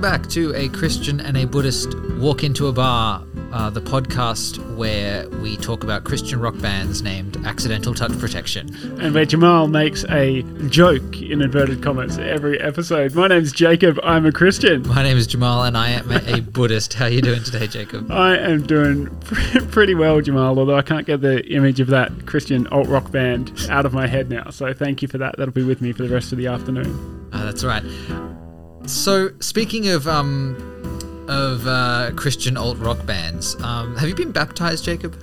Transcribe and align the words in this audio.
Welcome 0.00 0.22
back 0.22 0.30
to 0.30 0.54
A 0.54 0.70
Christian 0.70 1.20
and 1.20 1.36
a 1.36 1.44
Buddhist 1.44 1.94
Walk 2.16 2.42
into 2.42 2.68
a 2.68 2.72
Bar, 2.72 3.22
uh, 3.52 3.68
the 3.68 3.82
podcast 3.82 4.56
where 4.74 5.28
we 5.28 5.58
talk 5.58 5.84
about 5.84 6.04
Christian 6.04 6.40
rock 6.40 6.58
bands 6.58 7.02
named 7.02 7.36
Accidental 7.44 7.92
Touch 7.92 8.18
Protection. 8.18 8.74
and 8.98 9.12
where 9.12 9.26
Jamal 9.26 9.68
makes 9.68 10.06
a 10.08 10.40
joke 10.70 11.20
in 11.20 11.42
inverted 11.42 11.82
commas 11.82 12.16
every 12.16 12.58
episode. 12.58 13.14
My 13.14 13.28
name's 13.28 13.52
Jacob. 13.52 14.00
I'm 14.02 14.24
a 14.24 14.32
Christian. 14.32 14.88
My 14.88 15.02
name 15.02 15.18
is 15.18 15.26
Jamal 15.26 15.64
and 15.64 15.76
I 15.76 15.90
am 15.90 16.10
a 16.10 16.40
Buddhist. 16.40 16.94
How 16.94 17.04
are 17.04 17.10
you 17.10 17.20
doing 17.20 17.42
today, 17.44 17.66
Jacob? 17.66 18.10
I 18.10 18.38
am 18.38 18.66
doing 18.66 19.14
pretty 19.70 19.94
well, 19.94 20.22
Jamal. 20.22 20.58
Although 20.58 20.78
I 20.78 20.82
can't 20.82 21.06
get 21.06 21.20
the 21.20 21.46
image 21.52 21.78
of 21.78 21.88
that 21.88 22.24
Christian 22.24 22.66
alt 22.68 22.88
rock 22.88 23.10
band 23.10 23.66
out 23.68 23.84
of 23.84 23.92
my 23.92 24.06
head 24.06 24.30
now. 24.30 24.48
So 24.48 24.72
thank 24.72 25.02
you 25.02 25.08
for 25.08 25.18
that. 25.18 25.36
That'll 25.36 25.52
be 25.52 25.62
with 25.62 25.82
me 25.82 25.92
for 25.92 26.04
the 26.04 26.14
rest 26.14 26.32
of 26.32 26.38
the 26.38 26.46
afternoon. 26.46 27.28
Uh, 27.34 27.44
that's 27.44 27.64
right. 27.64 27.84
So, 28.90 29.30
speaking 29.40 29.88
of 29.88 30.08
um, 30.08 30.56
of 31.28 31.66
uh, 31.66 32.10
Christian 32.16 32.56
alt 32.56 32.78
rock 32.78 33.04
bands, 33.06 33.54
um, 33.62 33.96
have 33.96 34.08
you 34.08 34.14
been 34.14 34.32
baptized, 34.32 34.84
Jacob? 34.84 35.16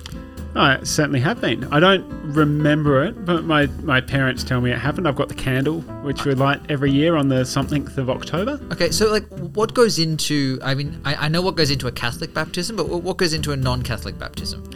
I 0.54 0.82
certainly 0.82 1.20
have 1.20 1.40
been. 1.40 1.64
I 1.72 1.78
don't 1.78 2.04
remember 2.32 3.04
it, 3.04 3.24
but 3.24 3.44
my, 3.44 3.66
my 3.82 4.00
parents 4.00 4.42
tell 4.42 4.60
me 4.60 4.72
it 4.72 4.78
happened. 4.78 5.06
I've 5.06 5.14
got 5.14 5.28
the 5.28 5.34
candle, 5.34 5.82
which 6.02 6.24
we 6.24 6.34
light 6.34 6.60
every 6.70 6.90
year 6.90 7.14
on 7.14 7.28
the 7.28 7.44
something 7.44 7.86
of 7.96 8.10
October. 8.10 8.58
Okay, 8.72 8.90
so 8.90 9.10
like, 9.10 9.28
what 9.28 9.74
goes 9.74 9.98
into? 9.98 10.58
I 10.62 10.74
mean, 10.74 11.00
I, 11.04 11.26
I 11.26 11.28
know 11.28 11.42
what 11.42 11.54
goes 11.54 11.70
into 11.70 11.86
a 11.86 11.92
Catholic 11.92 12.32
baptism, 12.32 12.74
but 12.74 12.88
what 12.88 13.18
goes 13.18 13.34
into 13.34 13.52
a 13.52 13.56
non-Catholic 13.56 14.18
baptism? 14.18 14.68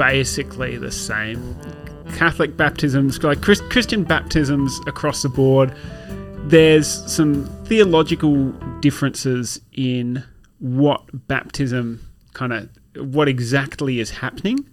basically 0.00 0.78
the 0.78 0.90
same. 0.90 1.54
Catholic 2.16 2.56
baptisms, 2.56 3.22
like 3.22 3.42
Chris- 3.42 3.60
Christian 3.68 4.02
baptisms 4.02 4.80
across 4.86 5.20
the 5.20 5.28
board, 5.28 5.74
there's 6.48 6.88
some 7.12 7.46
theological 7.64 8.50
differences 8.80 9.60
in 9.72 10.24
what 10.58 11.02
baptism 11.28 12.06
kind 12.34 12.52
of, 12.52 12.68
what 12.96 13.28
exactly 13.28 14.00
is 14.00 14.10
happening 14.10 14.68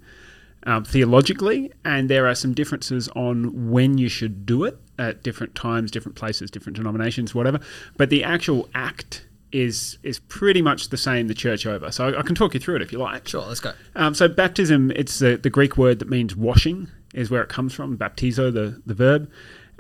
um, 0.64 0.84
theologically, 0.84 1.72
and 1.86 2.10
there 2.10 2.28
are 2.28 2.36
some 2.36 2.54
differences 2.54 3.08
on 3.10 3.72
when 3.72 3.98
you 3.98 4.10
should 4.10 4.46
do 4.46 4.66
it 4.66 4.78
at 5.00 5.24
different 5.24 5.56
times, 5.56 5.92
different 5.92 6.16
places, 6.16 6.52
different 6.52 6.76
denominations, 6.76 7.34
whatever. 7.34 7.60
But 7.96 8.10
the 8.10 8.24
actual 8.24 8.70
act 8.76 9.26
is 9.54 9.98
is 10.04 10.20
pretty 10.20 10.62
much 10.62 10.90
the 10.90 10.98
same 10.98 11.28
the 11.28 11.34
church 11.34 11.66
over. 11.66 11.90
So 11.92 12.10
I, 12.10 12.20
I 12.20 12.22
can 12.22 12.36
talk 12.36 12.54
you 12.54 12.60
through 12.60 12.76
it 12.78 12.82
if 12.82 12.92
you 12.92 13.00
like. 13.00 13.28
Sure, 13.28 13.46
let's 13.46 13.62
go. 13.62 13.74
Um, 13.96 14.14
so 14.14 14.28
baptism, 14.28 14.92
it's 14.92 15.20
the, 15.20 15.38
the 15.38 15.50
Greek 15.50 15.78
word 15.78 16.00
that 16.00 16.10
means 16.10 16.36
washing, 16.36 16.90
is 17.14 17.32
where 17.32 17.42
it 17.42 17.50
comes 17.50 17.74
from. 17.74 17.98
Baptizo, 17.98 18.54
the 18.54 18.82
the 18.86 18.94
verb, 18.94 19.30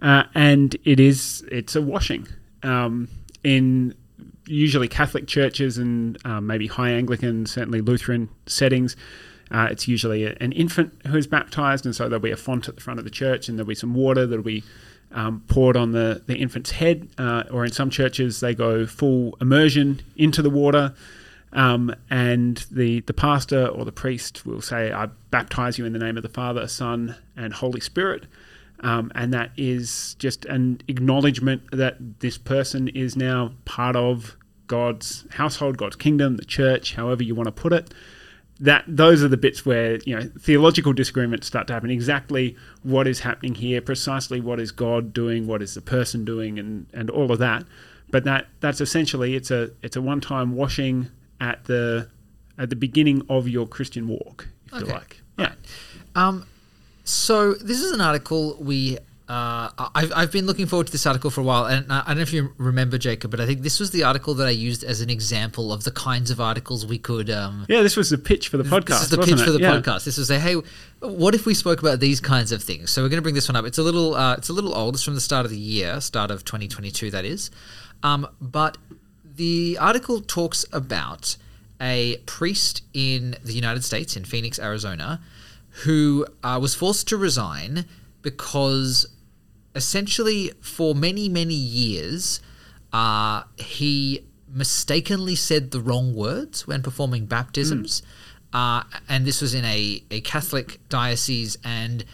uh, 0.01 0.23
and 0.35 0.75
it 0.83 0.99
is 0.99 1.45
it's 1.51 1.75
a 1.75 1.81
washing. 1.81 2.27
Um, 2.63 3.07
in 3.43 3.95
usually 4.45 4.87
Catholic 4.87 5.27
churches 5.27 5.77
and 5.77 6.17
um, 6.25 6.47
maybe 6.47 6.67
High 6.67 6.91
Anglican, 6.91 7.45
certainly 7.45 7.81
Lutheran 7.81 8.29
settings, 8.45 8.95
uh, 9.51 9.67
it's 9.71 9.87
usually 9.87 10.25
a, 10.25 10.35
an 10.41 10.51
infant 10.51 10.93
who 11.07 11.17
is 11.17 11.27
baptized, 11.27 11.85
and 11.85 11.95
so 11.95 12.09
there'll 12.09 12.19
be 12.21 12.31
a 12.31 12.37
font 12.37 12.67
at 12.67 12.75
the 12.75 12.81
front 12.81 12.99
of 12.99 13.05
the 13.05 13.11
church, 13.11 13.47
and 13.47 13.57
there'll 13.57 13.67
be 13.67 13.75
some 13.75 13.93
water 13.93 14.25
that'll 14.25 14.43
be 14.43 14.63
um, 15.11 15.43
poured 15.47 15.77
on 15.77 15.91
the, 15.91 16.21
the 16.27 16.35
infant's 16.35 16.71
head, 16.71 17.07
uh, 17.17 17.43
or 17.51 17.63
in 17.65 17.71
some 17.71 17.89
churches 17.89 18.39
they 18.39 18.53
go 18.53 18.85
full 18.85 19.37
immersion 19.39 20.01
into 20.15 20.41
the 20.41 20.49
water. 20.49 20.93
Um, 21.53 21.95
and 22.09 22.57
the, 22.69 22.99
the 23.02 23.13
pastor 23.13 23.67
or 23.67 23.86
the 23.86 23.91
priest 23.91 24.45
will 24.45 24.61
say, 24.61 24.91
I 24.91 25.07
baptize 25.31 25.77
you 25.77 25.86
in 25.86 25.93
the 25.93 25.99
name 25.99 26.17
of 26.17 26.23
the 26.23 26.30
Father, 26.30 26.67
Son, 26.67 27.15
and 27.37 27.53
Holy 27.53 27.80
Spirit. 27.80 28.25
Um, 28.82 29.11
and 29.15 29.33
that 29.33 29.52
is 29.58 30.15
just 30.20 30.45
an 30.45 30.82
acknowledgement 30.88 31.64
that 31.71 32.20
this 32.20 32.38
person 32.38 32.88
is 32.89 33.15
now 33.15 33.54
part 33.65 33.95
of 33.95 34.38
God's 34.67 35.26
household, 35.32 35.77
God's 35.77 35.95
kingdom, 35.95 36.38
the 36.38 36.45
church, 36.45 36.93
however 36.93 37.23
you 37.23 37.33
want 37.33 37.48
to 37.48 37.52
put 37.52 37.73
it. 37.73 37.93
That 38.60 38.83
those 38.87 39.23
are 39.23 39.27
the 39.27 39.37
bits 39.37 39.66
where 39.66 39.98
you 39.98 40.16
know 40.16 40.32
theological 40.39 40.92
disagreements 40.92 41.45
start 41.45 41.67
to 41.67 41.73
happen. 41.73 41.92
Exactly 41.92 42.55
what 42.82 43.08
is 43.08 43.20
happening 43.20 43.54
here, 43.54 43.82
precisely 43.82 44.42
what 44.42 44.60
is 44.60 44.71
God 44.71 45.14
doing, 45.14 45.45
what 45.45 45.61
is 45.61 45.76
the 45.76 45.82
person 45.82 46.26
doing, 46.26 46.58
and 46.58 46.87
and 46.92 47.10
all 47.11 47.32
of 47.32 47.37
that. 47.37 47.66
But 48.10 48.23
that 48.23 48.48
that's 48.60 48.82
essentially 48.82 49.36
it's 49.36 49.52
a 49.52 49.71
it's 49.83 49.95
a 49.95 50.02
one 50.02 50.21
time 50.21 50.55
washing 50.55 51.10
at 51.39 51.66
the 51.66 52.10
at 52.58 52.71
the 52.71 52.76
beginning 52.76 53.21
of 53.30 53.48
your 53.48 53.67
Christian 53.67 54.08
walk, 54.08 54.48
if 54.73 54.82
you 54.82 54.87
like. 54.87 55.21
Yeah. 55.37 55.54
Um, 56.16 56.48
so 57.07 57.53
this 57.53 57.81
is 57.81 57.91
an 57.91 58.01
article 58.01 58.57
we. 58.59 58.97
Uh, 59.29 59.69
I've, 59.93 60.13
I've 60.15 60.31
been 60.31 60.45
looking 60.45 60.67
forward 60.67 60.85
to 60.87 60.91
this 60.93 61.05
article 61.05 61.29
for 61.29 61.41
a 61.41 61.43
while, 61.43 61.65
and 61.65 61.91
I 61.91 61.99
I 61.99 62.07
don't 62.07 62.15
know 62.17 62.21
if 62.21 62.31
you 62.31 62.53
remember, 62.57 62.97
Jacob, 62.97 63.29
but 63.29 63.41
I 63.41 63.45
think 63.45 63.61
this 63.61 63.77
was 63.77 63.91
the 63.91 64.03
article 64.03 64.33
that 64.35 64.47
I 64.47 64.51
used 64.51 64.85
as 64.85 65.01
an 65.01 65.09
example 65.09 65.73
of 65.73 65.83
the 65.83 65.91
kinds 65.91 66.31
of 66.31 66.39
articles 66.39 66.85
we 66.85 66.97
could. 66.97 67.29
Um, 67.29 67.65
Yeah, 67.67 67.81
this 67.81 67.97
was 67.97 68.09
the 68.09 68.17
pitch 68.17 68.47
for 68.47 68.55
the 68.55 68.63
podcast. 68.63 68.85
this 68.87 69.01
is 69.01 69.09
the 69.09 69.17
pitch 69.17 69.41
for 69.41 69.51
the 69.51 69.59
Yeah. 69.59 69.73
podcast. 69.81 70.05
This 70.05 70.17
was 70.17 70.29
a 70.31 70.39
hey, 70.39 70.55
what 71.01 71.35
if 71.35 71.45
we 71.45 71.53
spoke 71.53 71.81
about 71.81 71.99
these 71.99 72.21
kinds 72.21 72.53
of 72.53 72.63
things? 72.63 72.89
So 72.89 73.01
we're 73.01 73.09
going 73.09 73.17
to 73.17 73.21
bring 73.21 73.35
this 73.35 73.49
one 73.49 73.57
up. 73.57 73.65
It's 73.65 73.77
a 73.77 73.83
little, 73.83 74.15
uh, 74.15 74.35
it's 74.35 74.47
a 74.47 74.53
little 74.53 74.73
old. 74.73 74.95
It's 74.95 75.03
from 75.03 75.15
the 75.15 75.19
start 75.21 75.43
of 75.45 75.51
the 75.51 75.57
year, 75.59 75.99
start 75.99 76.31
of 76.31 76.45
2022, 76.45 77.11
that 77.11 77.25
is. 77.25 77.51
Um, 78.03 78.29
but 78.39 78.77
the 79.35 79.77
article 79.81 80.21
talks 80.21 80.63
about 80.71 81.35
a 81.81 82.15
priest 82.25 82.81
in 82.93 83.35
the 83.43 83.51
United 83.53 83.83
States, 83.83 84.15
in 84.15 84.23
Phoenix, 84.23 84.57
Arizona, 84.57 85.19
who 85.83 86.26
uh, 86.43 86.58
was 86.61 86.73
forced 86.73 87.08
to 87.08 87.17
resign 87.17 87.86
because 88.21 89.05
essentially 89.76 90.52
for 90.60 90.95
many, 90.95 91.30
many 91.30 91.54
years, 91.54 92.42
uh, 92.92 93.43
he 93.58 94.26
mistakenly 94.49 95.36
said 95.36 95.71
the 95.71 95.80
wrong 95.80 96.16
words 96.16 96.66
when 96.66 96.82
performing 96.82 97.26
baptisms. 97.26 98.02
Uh, 98.54 98.83
and 99.08 99.26
this 99.26 99.42
was 99.42 99.54
in 99.54 99.66
a, 99.66 100.02
a 100.10 100.21
Catholic 100.21 100.80
diocese, 100.89 101.58
and 101.64 102.05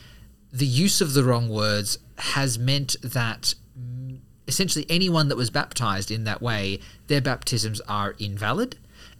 the 0.51 0.65
use 0.65 0.99
of 0.99 1.13
the 1.13 1.23
wrong 1.23 1.47
words 1.47 1.99
has 2.17 2.59
meant 2.59 2.95
that 3.01 3.53
mm, 3.79 4.17
essentially 4.47 4.85
anyone 4.89 5.29
that 5.29 5.37
was 5.37 5.49
baptized 5.49 6.11
in 6.11 6.23
that 6.25 6.41
way, 6.41 6.79
their 7.07 7.21
baptisms 7.21 7.79
are 7.87 8.15
invalid, 8.19 8.77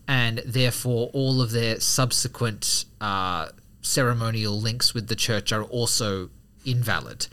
and 0.08 0.40
therefore 0.40 1.12
all 1.14 1.42
of 1.42 1.52
their 1.52 1.80
subsequent 1.80 2.86
uh, 3.00 3.50
ceremonial 3.84 4.60
links 4.60 4.94
with 4.94 5.08
the 5.08 5.16
church 5.16 5.52
are 5.52 5.64
also 5.64 6.30
invalid. 6.66 7.28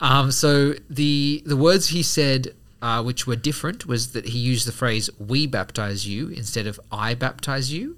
Um, 0.00 0.30
so 0.30 0.74
the 0.88 1.42
the 1.44 1.56
words 1.56 1.88
he 1.88 2.02
said, 2.02 2.54
uh, 2.80 3.02
which 3.02 3.26
were 3.26 3.36
different, 3.36 3.86
was 3.86 4.12
that 4.12 4.26
he 4.26 4.38
used 4.38 4.66
the 4.66 4.72
phrase 4.72 5.10
"we 5.18 5.46
baptize 5.46 6.06
you" 6.06 6.28
instead 6.28 6.66
of 6.66 6.78
"I 6.92 7.14
baptize 7.14 7.72
you," 7.72 7.96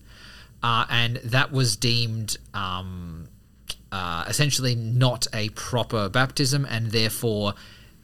uh, 0.62 0.87
and 0.89 1.17
that 1.17 1.53
was 1.53 1.77
deemed 1.77 2.39
um, 2.55 3.28
uh, 3.93 4.25
essentially 4.28 4.75
not 4.75 5.27
a 5.34 5.51
proper 5.51 6.09
baptism, 6.09 6.65
and 6.65 6.91
therefore 6.93 7.55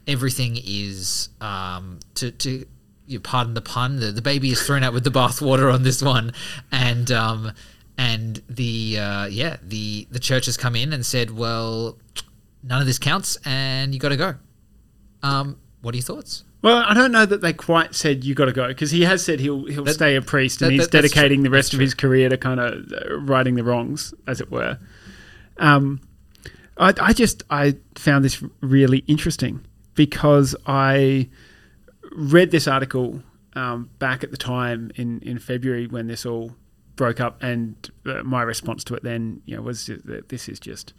everything 0.06 0.58
is 0.62 1.30
um, 1.40 2.00
to 2.16 2.30
to 2.32 2.66
you 3.06 3.20
pardon 3.20 3.54
the 3.54 3.62
pun. 3.62 3.96
The, 3.96 4.12
the 4.12 4.22
baby 4.22 4.50
is 4.50 4.62
thrown 4.62 4.82
out 4.82 4.92
with 4.92 5.04
the 5.04 5.10
bathwater 5.10 5.72
on 5.72 5.84
this 5.84 6.02
one, 6.02 6.32
and 6.70 7.10
um, 7.10 7.52
and 7.98 8.42
the 8.48 8.98
uh, 8.98 9.26
yeah 9.26 9.56
the 9.62 10.06
the 10.10 10.18
church 10.18 10.46
has 10.46 10.56
come 10.56 10.76
in 10.76 10.92
and 10.92 11.04
said, 11.04 11.30
well, 11.30 11.98
none 12.62 12.80
of 12.80 12.86
this 12.86 12.98
counts, 12.98 13.36
and 13.44 13.94
you 13.94 14.00
got 14.00 14.10
to 14.10 14.16
go. 14.16 14.34
Um, 15.22 15.58
what 15.82 15.94
are 15.94 15.98
your 15.98 16.04
thoughts? 16.04 16.44
Well, 16.62 16.78
I 16.78 16.94
don't 16.94 17.12
know 17.12 17.26
that 17.26 17.42
they 17.42 17.52
quite 17.52 17.94
said 17.94 18.24
you 18.24 18.34
got 18.34 18.46
to 18.46 18.52
go 18.52 18.66
because 18.68 18.90
he 18.90 19.02
has 19.02 19.24
said 19.24 19.40
he'll 19.40 19.66
he'll 19.66 19.84
That- 19.84 19.94
stay 19.94 20.16
a 20.16 20.22
priest 20.22 20.62
and 20.62 20.68
that- 20.70 20.72
he's 20.74 20.82
that- 20.88 20.90
dedicating 21.02 21.38
true. 21.40 21.44
the 21.44 21.50
rest 21.50 21.68
That's 21.68 21.74
of 21.74 21.80
his 21.80 21.94
career 21.94 22.28
to 22.28 22.36
kind 22.36 22.58
of 22.60 22.92
uh, 22.92 23.18
righting 23.20 23.54
the 23.54 23.64
wrongs, 23.64 24.12
as 24.26 24.40
it 24.40 24.50
were. 24.50 24.78
Um, 25.58 26.00
I, 26.78 26.92
I 27.00 27.12
just 27.12 27.44
I 27.50 27.76
found 27.94 28.24
this 28.24 28.42
really 28.60 28.98
interesting 29.06 29.64
because 29.94 30.54
I 30.66 31.28
read 32.12 32.50
this 32.50 32.66
article 32.68 33.22
um, 33.54 33.88
back 33.98 34.22
at 34.24 34.30
the 34.30 34.36
time 34.36 34.90
in 34.96 35.20
in 35.20 35.38
February 35.38 35.86
when 35.86 36.08
this 36.08 36.26
all 36.26 36.52
broke 36.96 37.20
up, 37.20 37.42
and 37.42 37.90
uh, 38.06 38.22
my 38.22 38.42
response 38.42 38.82
to 38.84 38.94
it 38.94 39.02
then 39.02 39.42
you 39.44 39.56
know 39.56 39.62
was 39.62 39.86
that 39.86 40.28
this 40.28 40.48
is 40.48 40.58
just 40.58 40.92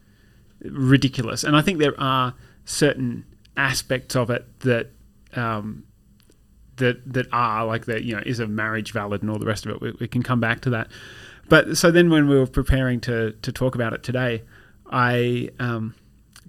ridiculous. 0.61 1.43
And 1.43 1.55
I 1.55 1.61
think 1.61 1.79
there 1.79 1.99
are 1.99 2.33
certain 2.65 3.25
aspects 3.55 4.15
of 4.15 4.29
it 4.29 4.59
that 4.61 4.91
um, 5.35 5.83
that 6.77 7.13
that 7.13 7.27
are 7.31 7.65
like 7.65 7.85
that. 7.85 8.03
You 8.03 8.15
know, 8.15 8.23
is 8.25 8.39
a 8.39 8.47
marriage 8.47 8.91
valid 8.91 9.21
and 9.21 9.31
all 9.31 9.39
the 9.39 9.45
rest 9.45 9.65
of 9.65 9.71
it. 9.71 9.81
We, 9.81 9.91
we 9.99 10.07
can 10.07 10.23
come 10.23 10.39
back 10.39 10.61
to 10.61 10.69
that. 10.71 10.87
But 11.49 11.77
so 11.77 11.91
then, 11.91 12.09
when 12.09 12.27
we 12.27 12.37
were 12.37 12.47
preparing 12.47 12.99
to 13.01 13.31
to 13.33 13.51
talk 13.51 13.75
about 13.75 13.93
it 13.93 14.03
today, 14.03 14.43
I 14.89 15.49
um, 15.59 15.95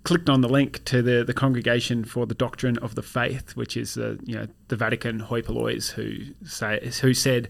clicked 0.02 0.28
on 0.28 0.40
the 0.40 0.48
link 0.48 0.84
to 0.86 1.02
the 1.02 1.24
the 1.24 1.34
Congregation 1.34 2.04
for 2.04 2.26
the 2.26 2.34
Doctrine 2.34 2.78
of 2.78 2.94
the 2.94 3.02
Faith, 3.02 3.56
which 3.56 3.76
is 3.76 3.96
uh, 3.96 4.16
you 4.24 4.34
know 4.34 4.46
the 4.68 4.76
Vatican 4.76 5.20
hoi 5.20 5.42
who 5.42 6.18
say 6.44 6.90
who 7.00 7.14
said, 7.14 7.48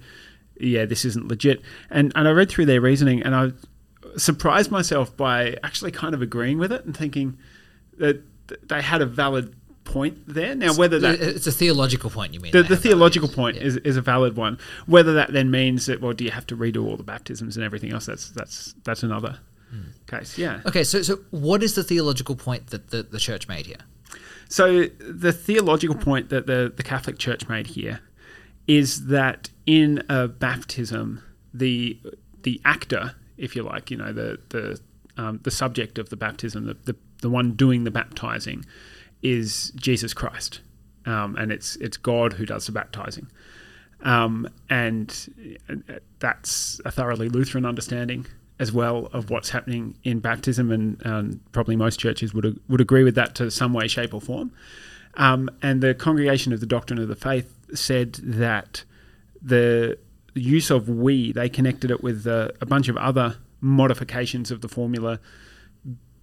yeah, 0.61 0.85
this 0.85 1.05
isn't 1.05 1.29
legit. 1.29 1.63
And 1.91 2.13
and 2.15 2.27
I 2.29 2.31
read 2.33 2.49
through 2.51 2.67
their 2.67 2.81
reasoning, 2.81 3.23
and 3.23 3.35
I 3.35 3.53
surprised 4.17 4.71
myself 4.71 5.17
by 5.17 5.57
actually 5.63 5.91
kind 5.93 6.15
of 6.15 6.23
agreeing 6.23 6.59
with 6.59 6.73
it 6.73 6.85
and 6.85 6.97
thinking 6.97 7.39
that 7.99 8.23
they 8.69 8.83
had 8.83 9.03
a 9.03 9.07
valid 9.07 9.55
point 9.85 10.19
there. 10.27 10.55
Now, 10.55 10.75
whether 10.75 10.99
that 10.99 11.21
it's 11.21 11.47
a 11.47 11.53
theological 11.53 12.11
point, 12.11 12.35
you 12.35 12.41
mean? 12.41 12.53
the, 12.53 12.63
the 12.63 12.77
theological 12.77 13.29
point 13.29 13.57
Yeah. 13.57 13.63
is, 13.65 13.77
is 13.79 13.97
a 13.97 14.03
valid 14.03 14.37
one. 14.37 14.59
Whether 14.87 15.15
that 15.15 15.33
then 15.33 15.51
means 15.51 15.87
that 15.87 16.01
well, 16.01 16.13
do 16.13 16.25
you 16.25 16.31
have 16.31 16.47
to 16.49 16.57
redo 16.57 16.85
all 16.87 16.97
the 16.97 17.03
baptisms 17.03 17.57
and 17.57 17.65
everything 17.65 17.93
else? 17.93 18.07
That's 18.07 18.31
that's 18.31 18.75
that's 18.85 19.03
another 19.03 19.39
Hmm. 19.71 19.91
case. 20.07 20.39
Yeah. 20.39 20.61
Okay, 20.65 20.83
so 20.83 21.03
so 21.03 21.19
what 21.31 21.63
is 21.63 21.75
the 21.75 21.85
theological 21.85 22.37
point 22.37 22.69
that 22.69 22.89
the, 22.89 23.03
the 23.03 23.19
church 23.19 23.49
made 23.49 23.67
here? 23.67 23.77
So 24.49 24.87
the 24.99 25.31
theological 25.31 25.95
point 25.95 26.31
that 26.31 26.47
the, 26.47 26.73
the 26.75 26.83
Catholic 26.83 27.19
Church 27.19 27.47
made 27.51 27.67
here 27.67 28.01
is 28.69 29.07
that 29.07 29.49
in 29.67 30.05
a 30.09 30.29
baptism, 30.29 31.23
the 31.53 31.99
the 32.43 32.61
actor, 32.65 33.15
if 33.37 33.57
you 33.57 33.63
like, 33.63 33.91
you 33.91 33.97
know, 33.97 34.13
the 34.13 34.39
the 34.51 34.81
um, 35.17 35.41
the 35.43 35.51
subject 35.51 35.99
of 35.99 36.11
the 36.11 36.17
baptism, 36.17 36.67
the, 36.67 36.77
the 36.85 36.97
the 37.23 37.31
one 37.31 37.53
doing 37.53 37.83
the 37.83 37.91
baptizing, 37.91 38.65
is 39.23 39.73
Jesus 39.75 40.15
Christ, 40.15 40.61
um, 41.07 41.35
and 41.37 41.51
it's 41.51 41.75
it's 41.77 41.97
God 41.97 42.35
who 42.35 42.47
does 42.47 42.67
the 42.67 42.73
baptizing, 42.73 43.29
um, 44.03 44.49
and 44.69 45.59
uh, 45.69 45.95
that's 46.19 46.81
a 46.85 46.93
thoroughly 46.93 47.29
Lutheran 47.29 47.65
understanding 47.65 48.27
as 48.61 48.73
well 48.73 49.09
of 49.13 49.31
what's 49.31 49.51
happening 49.51 49.97
in 50.03 50.19
baptism, 50.19 50.71
and 50.71 51.41
probably 51.53 51.75
most 51.75 51.99
churches 51.99 52.35
would 52.35 52.61
would 52.69 52.81
agree 52.81 53.03
with 53.03 53.15
that 53.15 53.35
to 53.37 53.51
some 53.51 53.73
way, 53.73 53.89
shape, 53.89 54.13
or 54.13 54.21
form. 54.21 54.53
Um, 55.15 55.51
and 55.63 55.81
the 55.81 55.95
Congregation 55.95 56.53
of 56.53 56.61
the 56.61 56.67
Doctrine 56.67 57.01
of 57.01 57.09
the 57.09 57.17
Faith 57.17 57.58
said 57.75 58.15
that 58.15 58.85
the 59.43 59.99
use 60.35 60.71
of 60.71 60.89
we 60.89 61.33
they 61.33 61.49
connected 61.49 61.91
it 61.91 62.03
with 62.03 62.27
uh, 62.27 62.49
a 62.61 62.67
bunch 62.67 62.89
of 62.89 62.97
other 62.97 63.37
modifications 63.61 64.51
of 64.51 64.61
the 64.61 64.69
formula, 64.69 65.19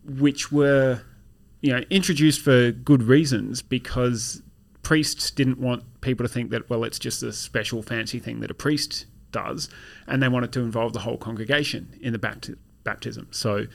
which 0.03 0.51
were 0.51 1.01
you 1.61 1.71
know 1.71 1.83
introduced 1.89 2.41
for 2.41 2.71
good 2.71 3.03
reasons 3.03 3.61
because 3.61 4.41
priests 4.83 5.31
didn't 5.31 5.59
want 5.59 5.83
people 6.01 6.23
to 6.23 6.31
think 6.31 6.51
that 6.51 6.69
well 6.69 6.83
it's 6.83 6.99
just 6.99 7.23
a 7.23 7.33
special 7.33 7.81
fancy 7.81 8.19
thing 8.19 8.39
that 8.39 8.51
a 8.51 8.53
priest 8.53 9.07
does 9.31 9.67
and 10.07 10.21
they 10.21 10.27
wanted 10.27 10.51
to 10.51 10.59
involve 10.59 10.93
the 10.93 10.99
whole 10.99 11.17
congregation 11.17 11.97
in 12.01 12.13
the 12.13 12.19
bapti- 12.19 12.55
baptism. 12.83 13.27
So 13.31 13.65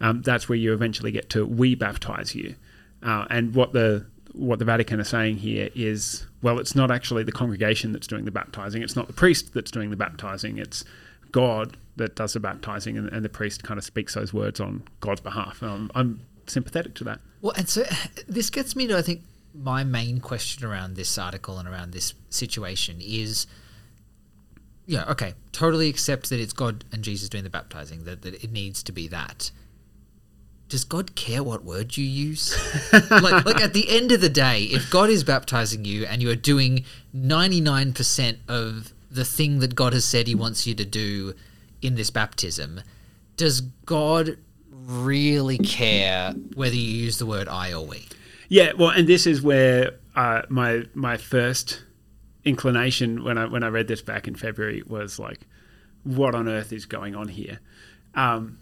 um, 0.00 0.22
that's 0.22 0.48
where 0.48 0.56
you 0.56 0.72
eventually 0.72 1.12
get 1.12 1.28
to 1.30 1.44
we 1.44 1.74
baptize 1.74 2.34
you. 2.34 2.54
Uh, 3.02 3.26
and 3.28 3.54
what 3.54 3.72
the 3.72 4.06
what 4.32 4.58
the 4.58 4.64
Vatican 4.64 5.00
are 5.00 5.04
saying 5.04 5.38
here 5.38 5.68
is 5.74 6.26
well 6.42 6.58
it's 6.58 6.74
not 6.74 6.90
actually 6.90 7.22
the 7.22 7.32
congregation 7.32 7.92
that's 7.92 8.06
doing 8.06 8.24
the 8.24 8.30
baptizing. 8.30 8.82
It's 8.82 8.96
not 8.96 9.06
the 9.06 9.12
priest 9.12 9.54
that's 9.54 9.70
doing 9.70 9.90
the 9.90 9.96
baptizing. 9.96 10.58
It's 10.58 10.84
God 11.30 11.76
that 11.96 12.14
does 12.16 12.32
the 12.32 12.40
baptizing 12.40 12.96
and, 12.96 13.08
and 13.08 13.24
the 13.24 13.28
priest 13.28 13.62
kind 13.62 13.78
of 13.78 13.84
speaks 13.84 14.14
those 14.14 14.32
words 14.32 14.60
on 14.60 14.82
God's 15.00 15.20
behalf. 15.20 15.62
Um, 15.62 15.90
I'm 15.94 16.20
sympathetic 16.46 16.94
to 16.96 17.04
that. 17.04 17.20
Well, 17.40 17.52
and 17.56 17.68
so 17.68 17.84
this 18.28 18.50
gets 18.50 18.74
me 18.76 18.86
to 18.86 18.96
I 18.96 19.02
think 19.02 19.22
my 19.54 19.84
main 19.84 20.20
question 20.20 20.64
around 20.64 20.96
this 20.96 21.18
article 21.18 21.58
and 21.58 21.68
around 21.68 21.92
this 21.92 22.14
situation 22.30 22.98
is 23.00 23.46
yeah, 24.86 25.04
okay, 25.10 25.34
totally 25.52 25.88
accept 25.88 26.28
that 26.30 26.40
it's 26.40 26.52
God 26.52 26.84
and 26.92 27.02
Jesus 27.02 27.28
doing 27.28 27.44
the 27.44 27.50
baptizing, 27.50 28.04
that, 28.04 28.22
that 28.22 28.42
it 28.42 28.50
needs 28.50 28.82
to 28.82 28.92
be 28.92 29.08
that. 29.08 29.50
Does 30.72 30.84
God 30.84 31.14
care 31.14 31.42
what 31.42 31.64
word 31.64 31.98
you 31.98 32.04
use? 32.06 32.56
like, 33.10 33.44
like 33.44 33.60
at 33.60 33.74
the 33.74 33.94
end 33.94 34.10
of 34.10 34.22
the 34.22 34.30
day, 34.30 34.62
if 34.62 34.90
God 34.90 35.10
is 35.10 35.22
baptizing 35.22 35.84
you 35.84 36.06
and 36.06 36.22
you 36.22 36.30
are 36.30 36.34
doing 36.34 36.86
99% 37.14 38.38
of 38.48 38.94
the 39.10 39.26
thing 39.26 39.58
that 39.58 39.74
God 39.74 39.92
has 39.92 40.06
said 40.06 40.26
he 40.26 40.34
wants 40.34 40.66
you 40.66 40.74
to 40.76 40.86
do 40.86 41.34
in 41.82 41.96
this 41.96 42.08
baptism, 42.08 42.80
does 43.36 43.60
God 43.84 44.38
really 44.70 45.58
care 45.58 46.32
whether 46.54 46.74
you 46.74 46.90
use 47.04 47.18
the 47.18 47.26
word 47.26 47.48
I 47.48 47.74
or 47.74 47.84
we? 47.84 48.08
Yeah, 48.48 48.72
well, 48.72 48.88
and 48.88 49.06
this 49.06 49.26
is 49.26 49.42
where 49.42 49.98
uh, 50.16 50.40
my 50.48 50.84
my 50.94 51.18
first 51.18 51.82
inclination 52.46 53.24
when 53.24 53.36
I 53.36 53.44
when 53.44 53.62
I 53.62 53.68
read 53.68 53.88
this 53.88 54.00
back 54.00 54.26
in 54.26 54.36
February 54.36 54.82
was 54.86 55.18
like, 55.18 55.40
what 56.02 56.34
on 56.34 56.48
earth 56.48 56.72
is 56.72 56.86
going 56.86 57.14
on 57.14 57.28
here? 57.28 57.60
Um, 58.14 58.56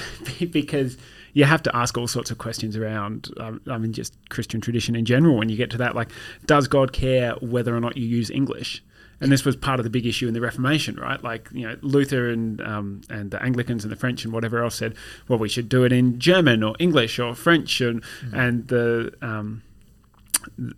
because 0.50 0.96
you 1.32 1.44
have 1.44 1.62
to 1.62 1.76
ask 1.76 1.96
all 1.96 2.06
sorts 2.06 2.30
of 2.30 2.38
questions 2.38 2.76
around, 2.76 3.30
um, 3.38 3.60
I 3.66 3.78
mean, 3.78 3.92
just 3.92 4.16
Christian 4.28 4.60
tradition 4.60 4.94
in 4.94 5.04
general. 5.04 5.36
When 5.36 5.48
you 5.48 5.56
get 5.56 5.70
to 5.70 5.78
that, 5.78 5.94
like, 5.94 6.10
does 6.46 6.68
God 6.68 6.92
care 6.92 7.32
whether 7.40 7.74
or 7.74 7.80
not 7.80 7.96
you 7.96 8.06
use 8.06 8.30
English? 8.30 8.82
And 9.20 9.30
this 9.30 9.44
was 9.44 9.54
part 9.54 9.78
of 9.78 9.84
the 9.84 9.90
big 9.90 10.04
issue 10.04 10.26
in 10.26 10.34
the 10.34 10.40
Reformation, 10.40 10.96
right? 10.96 11.22
Like, 11.22 11.48
you 11.52 11.66
know, 11.66 11.76
Luther 11.80 12.28
and 12.30 12.60
um, 12.60 13.02
and 13.08 13.30
the 13.30 13.40
Anglicans 13.40 13.84
and 13.84 13.92
the 13.92 13.96
French 13.96 14.24
and 14.24 14.32
whatever 14.32 14.64
else 14.64 14.74
said, 14.74 14.96
well, 15.28 15.38
we 15.38 15.48
should 15.48 15.68
do 15.68 15.84
it 15.84 15.92
in 15.92 16.18
German 16.18 16.64
or 16.64 16.74
English 16.80 17.20
or 17.20 17.34
French, 17.34 17.80
and 17.80 18.02
and 18.32 18.66
the 18.66 19.14
um, 19.22 19.62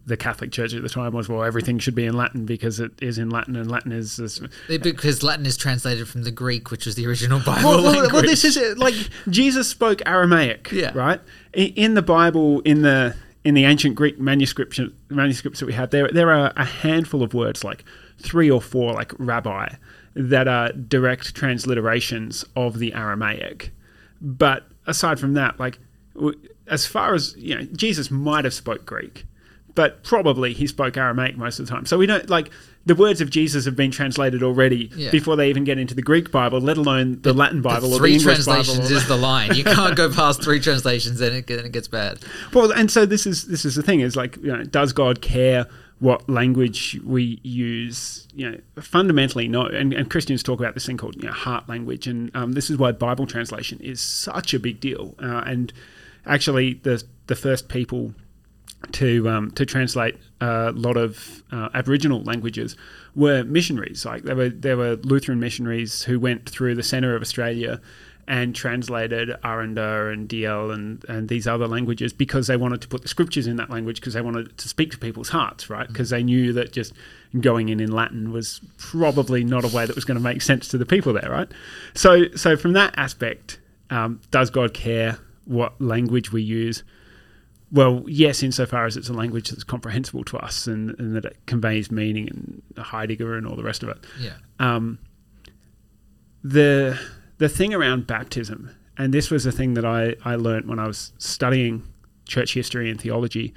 the 0.07 0.17
Catholic 0.17 0.53
Church 0.53 0.75
at 0.75 0.83
the 0.83 0.89
time 0.89 1.13
was, 1.13 1.29
well, 1.29 1.43
everything 1.45 1.79
should 1.79 1.95
be 1.95 2.05
in 2.07 2.15
Latin 2.17 2.45
because 2.47 2.81
it 2.81 2.93
is 3.03 3.19
in 3.19 3.31
Latin, 3.31 3.57
and 3.57 3.71
Latin 3.71 3.93
is. 3.93 4.19
is 4.19 4.41
Because 4.69 5.23
Latin 5.23 5.47
is 5.47 5.57
translated 5.57 6.09
from 6.09 6.23
the 6.25 6.31
Greek, 6.31 6.71
which 6.71 6.87
was 6.87 6.95
the 6.95 7.07
original 7.07 7.41
Bible 7.41 7.69
well, 7.71 7.83
well, 7.83 8.09
well, 8.13 8.23
this 8.23 8.45
is 8.45 8.57
it. 8.57 8.79
Like 8.79 8.95
Jesus 9.29 9.69
spoke 9.69 10.01
Aramaic, 10.07 10.71
Yeah. 10.73 10.93
right? 10.95 11.21
In 11.53 11.95
the 11.95 12.03
Bible, 12.03 12.61
in 12.61 12.83
the 12.83 13.15
in 13.45 13.55
the 13.55 13.65
ancient 13.67 13.95
Greek 13.95 14.19
manuscripts 14.19 14.81
manuscripts 15.11 15.61
that 15.61 15.67
we 15.67 15.73
have, 15.75 15.91
there 15.91 16.09
there 16.09 16.31
are 16.33 16.53
a 16.57 16.65
handful 16.65 17.23
of 17.23 17.35
words, 17.35 17.63
like 17.63 17.85
three 18.19 18.51
or 18.51 18.61
four, 18.63 18.93
like 18.95 19.13
rabbi, 19.19 19.69
that 20.15 20.49
are 20.49 20.73
direct 20.73 21.35
transliterations 21.35 22.45
of 22.57 22.79
the 22.79 22.95
Aramaic. 22.95 23.71
But 24.21 24.65
aside 24.87 25.21
from 25.21 25.35
that, 25.35 25.59
like 25.61 25.79
w- 26.15 26.39
as 26.67 26.87
far 26.87 27.15
as 27.15 27.35
you 27.37 27.55
know, 27.55 27.63
Jesus 27.77 28.11
might 28.11 28.45
have 28.45 28.55
spoke 28.55 28.87
Greek, 28.87 29.27
but 29.75 30.03
probably 30.03 30.53
he 30.53 30.67
spoke 30.67 30.97
Aramaic 30.97 31.37
most 31.37 31.59
of 31.59 31.67
the 31.67 31.73
time. 31.73 31.87
So 31.87 31.99
we 31.99 32.07
don't 32.07 32.29
like 32.31 32.51
the 32.87 32.95
words 32.95 33.21
of 33.21 33.31
Jesus 33.31 33.65
have 33.65 33.77
been 33.77 33.91
translated 33.91 34.43
already 34.43 34.91
Yeah. 34.95 35.11
before 35.11 35.37
they 35.37 35.49
even 35.49 35.65
get 35.65 35.79
into 35.79 35.95
the 35.95 36.03
Greek 36.03 36.31
Bible, 36.31 36.61
let 36.61 36.77
alone 36.77 37.21
the 37.23 37.33
Latin 37.33 37.63
Bible 37.63 37.89
the 37.89 37.97
or 37.97 37.99
three 37.99 38.11
the 38.11 38.17
English 38.19 38.45
translations 38.45 38.91
is 38.91 39.09
the 39.09 39.17
line. 39.17 39.55
You 39.55 39.65
can't 39.65 39.97
go 39.97 40.13
past 40.13 40.43
three 40.43 40.61
translations, 40.61 41.21
and 41.21 41.35
it, 41.35 41.47
then 41.47 41.65
it 41.65 41.73
gets 41.73 41.89
bad. 41.89 42.19
Well, 42.53 42.73
and 42.73 42.91
so 42.91 43.07
this 43.07 43.27
is 43.27 43.47
this 43.47 43.65
is 43.65 43.75
the 43.75 43.83
thing 43.83 44.01
is 44.01 44.17
like, 44.17 44.37
you 44.37 44.55
know, 44.55 44.65
does 44.65 44.93
God 44.93 45.21
care 45.23 45.67
what 46.01 46.29
language 46.29 47.01
we 47.05 47.41
use? 47.43 48.29
You 48.35 48.51
know, 48.51 48.59
fundamentally 48.83 49.49
no. 49.49 49.63
And, 49.67 49.93
and 49.95 50.11
Christians 50.11 50.43
talk 50.43 50.61
about 50.61 50.75
this 50.75 50.85
thing 50.87 50.97
called 50.99 51.17
you 51.17 51.23
know, 51.23 51.33
heart 51.33 51.69
language, 51.69 52.07
and 52.07 52.31
um, 52.37 52.53
this 52.53 52.69
is 52.69 52.77
why 52.77 52.93
Bible 52.93 53.27
translation 53.27 53.81
is 53.81 54.01
such 54.01 54.53
a 54.55 54.59
big 54.59 54.81
deal. 54.81 55.15
Uh, 55.23 55.43
and 55.47 55.73
actually, 56.27 56.75
the 56.83 57.03
the 57.27 57.35
first 57.37 57.69
people 57.69 58.15
to 58.93 59.29
um, 59.29 59.51
to 59.53 59.67
translate 59.67 60.17
a 60.41 60.73
lot 60.73 60.97
of 60.97 61.43
uh, 61.53 61.69
Aboriginal 61.75 62.23
languages 62.23 62.77
were 63.15 63.45
missionaries. 63.45 64.05
Like 64.05 64.25
there 64.25 64.37
were 64.37 64.49
there 64.49 64.77
were 64.77 64.97
Lutheran 64.97 65.41
missionaries 65.41 66.03
who 66.03 66.19
went 66.21 66.49
through 66.49 66.75
the 66.75 66.83
centre 66.83 67.15
of 67.15 67.23
Australia 67.23 67.81
and 68.27 68.55
translated 68.55 69.31
Aranda 69.45 70.09
and 70.09 70.29
Dieri 70.29 70.73
and, 70.73 71.05
and 71.09 71.29
these 71.29 71.47
other 71.47 71.69
languages 71.69 72.13
because 72.13 72.47
they 72.47 72.57
wanted 72.57 72.81
to 72.81 72.89
put 72.89 73.03
the 73.03 73.09
scriptures 73.09 73.47
in 73.47 73.57
that 73.57 73.69
language 73.71 74.01
because 74.01 74.15
they 74.15 74.23
wanted 74.23 74.57
to 74.57 74.69
speak 74.69 74.91
to 74.93 74.99
people's 74.99 75.29
hearts, 75.29 75.69
right? 75.69 75.87
Because 75.87 76.11
they 76.11 76.23
knew 76.23 76.53
that 76.55 76.73
just 76.73 76.95
going 77.41 77.69
in 77.69 77.81
in 77.81 77.93
Latin 77.93 78.33
was 78.33 78.61
probably 78.79 79.45
not 79.45 79.65
a 79.65 79.69
way 79.69 79.85
that 79.85 79.95
was 79.95 80.05
going 80.05 80.17
to 80.17 80.23
make 80.23 80.41
sense 80.41 80.69
to 80.69 80.79
the 80.79 80.87
people 80.87 81.13
there, 81.13 81.31
right? 81.31 81.51
So 81.95 82.35
so 82.35 82.57
from 82.57 82.73
that 82.73 82.95
aspect, 82.97 83.59
um, 83.91 84.21
does 84.31 84.51
God 84.51 84.73
care 84.73 85.19
what 85.45 85.79
language 85.81 86.33
we 86.33 86.43
use? 86.43 86.83
Well, 87.75 88.05
yes, 88.07 88.45
insofar 88.45 88.87
as 88.87 88.97
it's 88.97 89.09
a 89.09 89.13
language 89.13 89.51
that's 89.51 89.65
comprehensible 89.65 90.23
to 90.27 90.37
us 90.39 90.69
and, 90.69 90.95
and 91.01 91.17
that 91.17 91.25
it 91.25 91.37
conveys 91.47 91.91
meaning 91.91 92.29
and 92.29 92.63
Heidegger 92.79 93.37
and 93.37 93.49
all 93.49 93.57
the 93.57 93.65
rest 93.65 93.83
of 93.83 93.89
it. 93.89 93.99
Yeah. 94.21 94.35
Um, 94.61 95.01
the 96.45 96.97
the 97.39 97.49
thing 97.49 97.75
around 97.75 98.07
baptism, 98.07 98.71
and 98.97 99.13
this 99.13 99.29
was 99.29 99.45
a 99.45 99.51
thing 99.51 99.75
that 99.75 99.85
I, 99.85 100.15
I 100.25 100.37
learned 100.37 100.69
when 100.69 100.79
I 100.79 100.87
was 100.87 101.13
studying 101.19 101.83
church 102.27 102.55
history 102.55 102.89
and 102.89 103.01
theology 103.01 103.53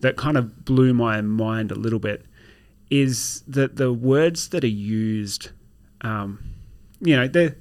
that 0.00 0.16
kind 0.16 0.36
of 0.36 0.64
blew 0.64 0.92
my 0.92 1.20
mind 1.20 1.70
a 1.70 1.76
little 1.76 2.00
bit, 2.00 2.26
is 2.90 3.44
that 3.46 3.76
the 3.76 3.92
words 3.92 4.48
that 4.48 4.64
are 4.64 4.66
used, 4.66 5.50
um, 6.00 6.42
you 7.00 7.14
know, 7.14 7.28
there 7.28 7.56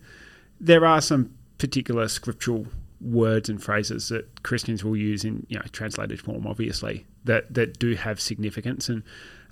there 0.60 0.88
are 0.88 1.02
some 1.02 1.36
particular 1.60 2.08
scriptural 2.08 2.66
words 3.02 3.50
and 3.50 3.62
phrases 3.64 4.10
that 4.10 4.44
Christians 4.44 4.84
will 4.84 4.98
use 4.98 5.24
in 5.24 5.46
you 5.50 5.58
know 5.58 5.66
translated 5.72 6.20
form, 6.22 6.46
obviously 6.46 7.06
that 7.26 7.54
that 7.54 7.80
do 7.80 7.96
have 7.96 8.20
significance, 8.20 8.90
and 8.90 9.04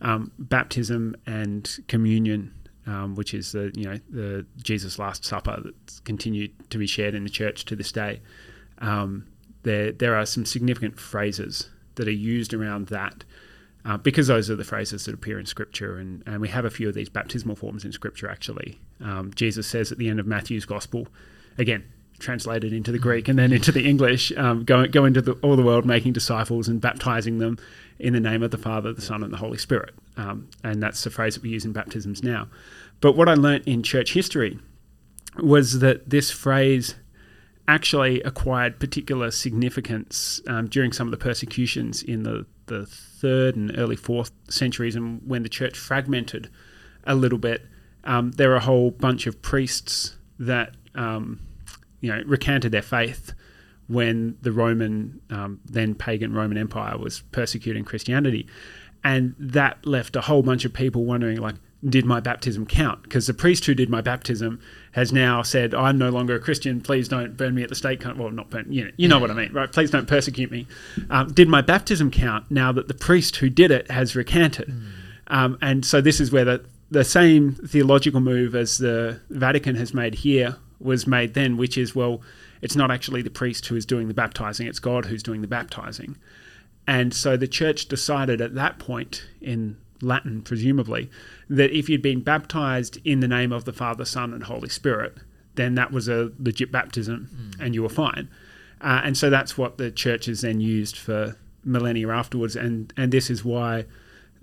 um, 0.01 0.31
baptism 0.37 1.15
and 1.25 1.77
communion, 1.87 2.53
um, 2.85 3.15
which 3.15 3.33
is 3.33 3.51
the 3.51 3.71
you 3.75 3.85
know 3.85 3.97
the 4.09 4.45
Jesus 4.61 4.99
Last 4.99 5.25
Supper 5.25 5.61
that's 5.63 5.99
continued 6.01 6.51
to 6.69 6.77
be 6.77 6.87
shared 6.87 7.15
in 7.15 7.23
the 7.23 7.29
church 7.29 7.65
to 7.65 7.75
this 7.75 7.91
day. 7.91 8.21
Um, 8.79 9.27
there 9.63 9.91
there 9.91 10.15
are 10.15 10.25
some 10.25 10.45
significant 10.45 10.99
phrases 10.99 11.69
that 11.95 12.07
are 12.07 12.11
used 12.11 12.53
around 12.53 12.87
that. 12.87 13.23
Uh, 13.85 13.95
because 13.95 14.27
those 14.27 14.49
are 14.49 14.55
the 14.57 14.65
phrases 14.65 15.05
that 15.05 15.13
appear 15.13 15.39
in 15.39 15.45
Scripture, 15.45 15.97
and, 15.97 16.21
and 16.25 16.41
we 16.41 16.49
have 16.49 16.65
a 16.65 16.69
few 16.69 16.89
of 16.89 16.93
these 16.93 17.07
baptismal 17.07 17.55
forms 17.55 17.85
in 17.85 17.91
Scripture 17.93 18.29
actually. 18.29 18.77
Um, 18.99 19.31
Jesus 19.33 19.65
says 19.65 19.93
at 19.93 19.97
the 19.97 20.09
end 20.09 20.19
of 20.19 20.27
Matthew's 20.27 20.65
Gospel, 20.65 21.07
again, 21.57 21.85
translated 22.19 22.73
into 22.73 22.91
the 22.91 22.99
Greek 22.99 23.27
and 23.27 23.37
then 23.37 23.51
into 23.53 23.71
the 23.71 23.87
English, 23.87 24.31
um, 24.37 24.63
go, 24.63 24.85
go 24.87 25.05
into 25.05 25.21
the, 25.21 25.33
all 25.43 25.55
the 25.55 25.63
world 25.63 25.85
making 25.85 26.13
disciples 26.13 26.67
and 26.67 26.81
baptizing 26.81 27.37
them 27.37 27.57
in 27.99 28.13
the 28.13 28.19
name 28.19 28.43
of 28.43 28.51
the 28.51 28.57
Father, 28.57 28.93
the 28.93 29.01
Son, 29.01 29.23
and 29.23 29.31
the 29.31 29.37
Holy 29.37 29.57
Spirit. 29.57 29.93
Um, 30.17 30.49
and 30.63 30.81
that's 30.81 31.03
the 31.03 31.09
phrase 31.09 31.35
that 31.35 31.43
we 31.43 31.49
use 31.49 31.65
in 31.65 31.73
baptisms 31.73 32.23
now. 32.23 32.47
But 33.01 33.15
what 33.15 33.29
I 33.29 33.33
learnt 33.33 33.67
in 33.67 33.83
church 33.83 34.13
history 34.13 34.59
was 35.39 35.79
that 35.79 36.09
this 36.09 36.31
phrase 36.31 36.95
actually 37.67 38.21
acquired 38.23 38.79
particular 38.79 39.29
significance 39.29 40.41
um, 40.47 40.67
during 40.67 40.93
some 40.93 41.07
of 41.07 41.11
the 41.11 41.17
persecutions 41.17 42.01
in 42.01 42.23
the, 42.23 42.45
the 42.67 42.85
third 42.85 43.55
and 43.55 43.77
early 43.77 43.95
fourth 43.95 44.31
centuries, 44.49 44.95
and 44.95 45.21
when 45.27 45.43
the 45.43 45.49
church 45.49 45.77
fragmented 45.77 46.49
a 47.05 47.15
little 47.15 47.39
bit. 47.39 47.65
Um, 48.03 48.31
there 48.31 48.49
were 48.49 48.55
a 48.55 48.61
whole 48.61 48.91
bunch 48.91 49.27
of 49.27 49.41
priests 49.41 50.15
that 50.39 50.75
um, 50.95 51.39
you 52.01 52.13
know 52.13 52.21
recanted 52.25 52.71
their 52.71 52.81
faith 52.81 53.33
when 53.87 54.37
the 54.41 54.51
Roman, 54.51 55.21
um, 55.29 55.61
then 55.65 55.95
pagan 55.95 56.33
Roman 56.33 56.57
Empire, 56.57 56.97
was 56.97 57.21
persecuting 57.31 57.85
Christianity, 57.85 58.47
and 59.03 59.33
that 59.39 59.85
left 59.85 60.15
a 60.15 60.21
whole 60.21 60.43
bunch 60.43 60.65
of 60.65 60.73
people 60.73 61.05
wondering, 61.05 61.37
like, 61.37 61.55
did 61.87 62.05
my 62.05 62.19
baptism 62.19 62.65
count? 62.65 63.03
Because 63.03 63.27
the 63.27 63.33
priest 63.33 63.65
who 63.65 63.73
did 63.73 63.89
my 63.89 64.01
baptism 64.01 64.59
has 64.93 65.13
now 65.13 65.41
said, 65.43 65.73
I'm 65.75 65.97
no 65.97 66.09
longer 66.09 66.35
a 66.35 66.39
Christian. 66.39 66.81
Please 66.81 67.07
don't 67.07 67.37
burn 67.37 67.53
me 67.53 67.61
at 67.61 67.69
the 67.69 67.75
stake. 67.75 68.03
Well, 68.03 68.31
not 68.31 68.49
burn. 68.49 68.65
You 68.71 68.85
know, 68.85 68.91
you 68.97 69.07
know 69.07 69.19
what 69.19 69.29
I 69.29 69.35
mean, 69.35 69.53
right? 69.53 69.71
Please 69.71 69.91
don't 69.91 70.07
persecute 70.07 70.51
me. 70.51 70.67
Um, 71.09 71.31
did 71.31 71.47
my 71.47 71.61
baptism 71.61 72.09
count 72.09 72.49
now 72.49 72.71
that 72.71 72.87
the 72.87 72.95
priest 72.95 73.37
who 73.37 73.49
did 73.49 73.69
it 73.69 73.89
has 73.91 74.15
recanted? 74.15 74.69
Mm. 74.69 74.91
Um, 75.27 75.57
and 75.61 75.85
so 75.85 76.01
this 76.01 76.19
is 76.19 76.31
where 76.31 76.45
the 76.45 76.65
the 76.89 77.03
same 77.03 77.51
theological 77.51 78.21
move 78.21 78.55
as 78.55 78.77
the 78.77 79.19
Vatican 79.29 79.75
has 79.75 79.93
made 79.93 80.15
here 80.15 80.55
was 80.79 81.07
made 81.07 81.33
then, 81.33 81.57
which 81.57 81.77
is 81.77 81.95
well, 81.95 82.21
it's 82.61 82.75
not 82.75 82.91
actually 82.91 83.21
the 83.21 83.29
priest 83.29 83.65
who 83.67 83.75
is 83.75 83.85
doing 83.85 84.07
the 84.07 84.13
baptizing; 84.13 84.67
it's 84.67 84.79
God 84.79 85.05
who's 85.05 85.23
doing 85.23 85.41
the 85.41 85.47
baptizing. 85.47 86.17
And 86.87 87.13
so 87.13 87.35
the 87.35 87.47
church 87.47 87.87
decided 87.87 88.39
at 88.39 88.55
that 88.55 88.79
point 88.79 89.27
in 89.41 89.77
Latin, 90.01 90.41
presumably, 90.41 91.09
that 91.49 91.71
if 91.71 91.89
you'd 91.89 92.01
been 92.01 92.21
baptized 92.21 92.97
in 93.03 93.19
the 93.19 93.27
name 93.27 93.51
of 93.51 93.65
the 93.65 93.73
Father, 93.73 94.05
Son, 94.05 94.33
and 94.33 94.43
Holy 94.43 94.69
Spirit, 94.69 95.17
then 95.55 95.75
that 95.75 95.91
was 95.91 96.07
a 96.07 96.31
legit 96.39 96.71
baptism 96.71 97.29
mm. 97.33 97.65
and 97.65 97.75
you 97.75 97.83
were 97.83 97.89
fine. 97.89 98.29
Uh, 98.79 99.01
and 99.03 99.17
so 99.17 99.29
that's 99.29 99.57
what 99.57 99.77
the 99.77 99.91
church 99.91 100.27
has 100.27 100.41
then 100.41 100.61
used 100.61 100.97
for 100.97 101.35
millennia 101.63 102.09
afterwards. 102.09 102.55
And, 102.55 102.93
and 102.95 103.11
this 103.11 103.29
is 103.29 103.43
why, 103.43 103.85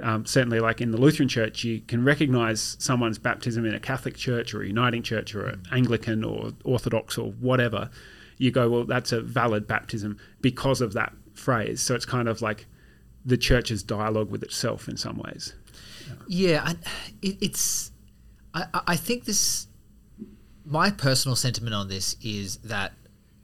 um, 0.02 0.26
certainly, 0.26 0.60
like 0.60 0.80
in 0.80 0.90
the 0.90 0.98
Lutheran 0.98 1.28
Church, 1.28 1.64
you 1.64 1.80
can 1.80 2.04
recognize 2.04 2.76
someone's 2.80 3.18
baptism 3.18 3.64
in 3.64 3.74
a 3.74 3.80
Catholic 3.80 4.16
church 4.16 4.54
or 4.54 4.62
a 4.62 4.66
Uniting 4.66 5.02
Church 5.02 5.34
or 5.34 5.46
an 5.46 5.62
Anglican 5.72 6.24
or 6.24 6.52
Orthodox 6.64 7.16
or 7.16 7.30
whatever. 7.32 7.90
You 8.38 8.50
go, 8.50 8.68
well, 8.68 8.84
that's 8.84 9.12
a 9.12 9.20
valid 9.20 9.66
baptism 9.66 10.18
because 10.40 10.80
of 10.80 10.92
that 10.94 11.12
phrase. 11.34 11.80
So 11.80 11.94
it's 11.94 12.04
kind 12.04 12.28
of 12.28 12.42
like 12.42 12.66
the 13.24 13.36
church's 13.36 13.82
dialogue 13.82 14.30
with 14.30 14.42
itself 14.42 14.88
in 14.88 14.96
some 14.96 15.18
ways. 15.18 15.54
Yeah, 16.26 16.62
I, 16.64 16.70
it, 17.22 17.38
it's. 17.40 17.92
I, 18.52 18.66
I 18.88 18.96
think 18.96 19.24
this. 19.24 19.68
My 20.66 20.90
personal 20.90 21.36
sentiment 21.36 21.74
on 21.74 21.88
this 21.88 22.16
is 22.22 22.56
that 22.58 22.92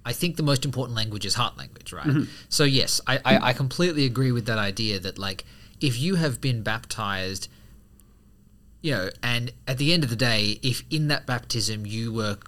I 0.04 0.12
think 0.12 0.37
the 0.37 0.42
most 0.42 0.64
important 0.64 0.97
language 0.97 1.26
is 1.26 1.35
heart 1.35 1.59
language, 1.59 1.92
right? 1.92 2.07
Mm-hmm. 2.07 2.25
So 2.49 2.64
yes, 2.64 3.00
I, 3.07 3.19
I, 3.25 3.38
I 3.49 3.52
completely 3.52 4.07
agree 4.07 4.33
with 4.33 4.47
that 4.47 4.59
idea 4.59 4.99
that 5.00 5.19
like 5.19 5.45
if 5.81 5.99
you 5.99 6.17
have 6.17 6.41
been 6.41 6.63
baptized, 6.63 7.49
you 8.83 8.93
know, 8.93 9.11
and 9.23 9.53
at 9.67 9.79
the 9.79 9.93
end 9.93 10.05
of 10.05 10.11
the 10.11 10.17
day, 10.17 10.59
if 10.63 10.83
in 10.91 11.09
that 11.09 11.27
baptism 11.27 11.87
you 11.87 12.13
were 12.13 12.39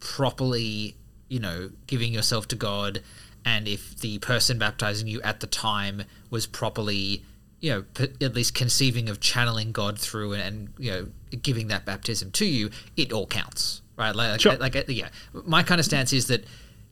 properly, 0.00 0.96
you 1.28 1.40
know, 1.40 1.70
giving 1.86 2.12
yourself 2.12 2.48
to 2.48 2.56
God 2.56 3.00
and 3.44 3.68
if 3.68 3.96
the 3.98 4.18
person 4.18 4.58
baptizing 4.58 5.06
you 5.06 5.22
at 5.22 5.40
the 5.40 5.46
time 5.46 6.02
was 6.30 6.46
properly 6.46 7.22
you 7.60 7.70
know 7.70 7.84
at 8.20 8.34
least 8.34 8.54
conceiving 8.54 9.08
of 9.08 9.18
channeling 9.18 9.72
god 9.72 9.98
through 9.98 10.32
and, 10.32 10.42
and 10.42 10.68
you 10.78 10.90
know 10.90 11.08
giving 11.42 11.66
that 11.68 11.84
baptism 11.84 12.30
to 12.30 12.44
you 12.44 12.70
it 12.96 13.12
all 13.12 13.26
counts 13.26 13.82
right? 13.98 14.14
Like, 14.14 14.40
sure. 14.40 14.56
like, 14.56 14.74
like 14.74 14.88
yeah. 14.88 15.08
My 15.32 15.62
kind 15.62 15.78
of 15.78 15.84
stance 15.84 16.12
is 16.12 16.28
that 16.28 16.44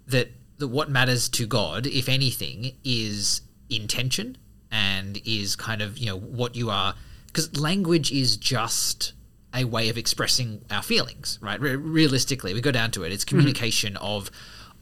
that 0.09 0.31
that 0.59 0.69
what 0.69 0.91
matters 0.91 1.29
to 1.31 1.47
god 1.47 1.87
if 1.87 2.09
anything 2.09 2.73
is 2.85 3.41
intention 3.71 4.37
and 4.71 5.21
is 5.25 5.57
kind 5.57 5.83
of 5.83 5.99
you 5.99 6.07
know 6.07 6.19
what 6.19 6.55
you 6.57 6.71
are 6.71 6.95
because 7.27 7.59
language 7.59 8.11
is 8.13 8.37
just 8.37 9.13
a 9.55 9.65
way 9.65 9.89
of 9.89 9.97
expressing 9.97 10.63
our 10.71 10.83
feelings 10.83 11.39
right 11.41 11.61
Re- 11.61 11.77
realistically 11.77 12.53
we 12.55 12.61
go 12.61 12.73
down 12.73 12.91
to 12.93 13.05
it 13.05 13.13
it's 13.13 13.25
mm-hmm. 13.25 13.37
communication 13.37 13.95
mm-hmm. 13.95 14.05
of 14.05 14.31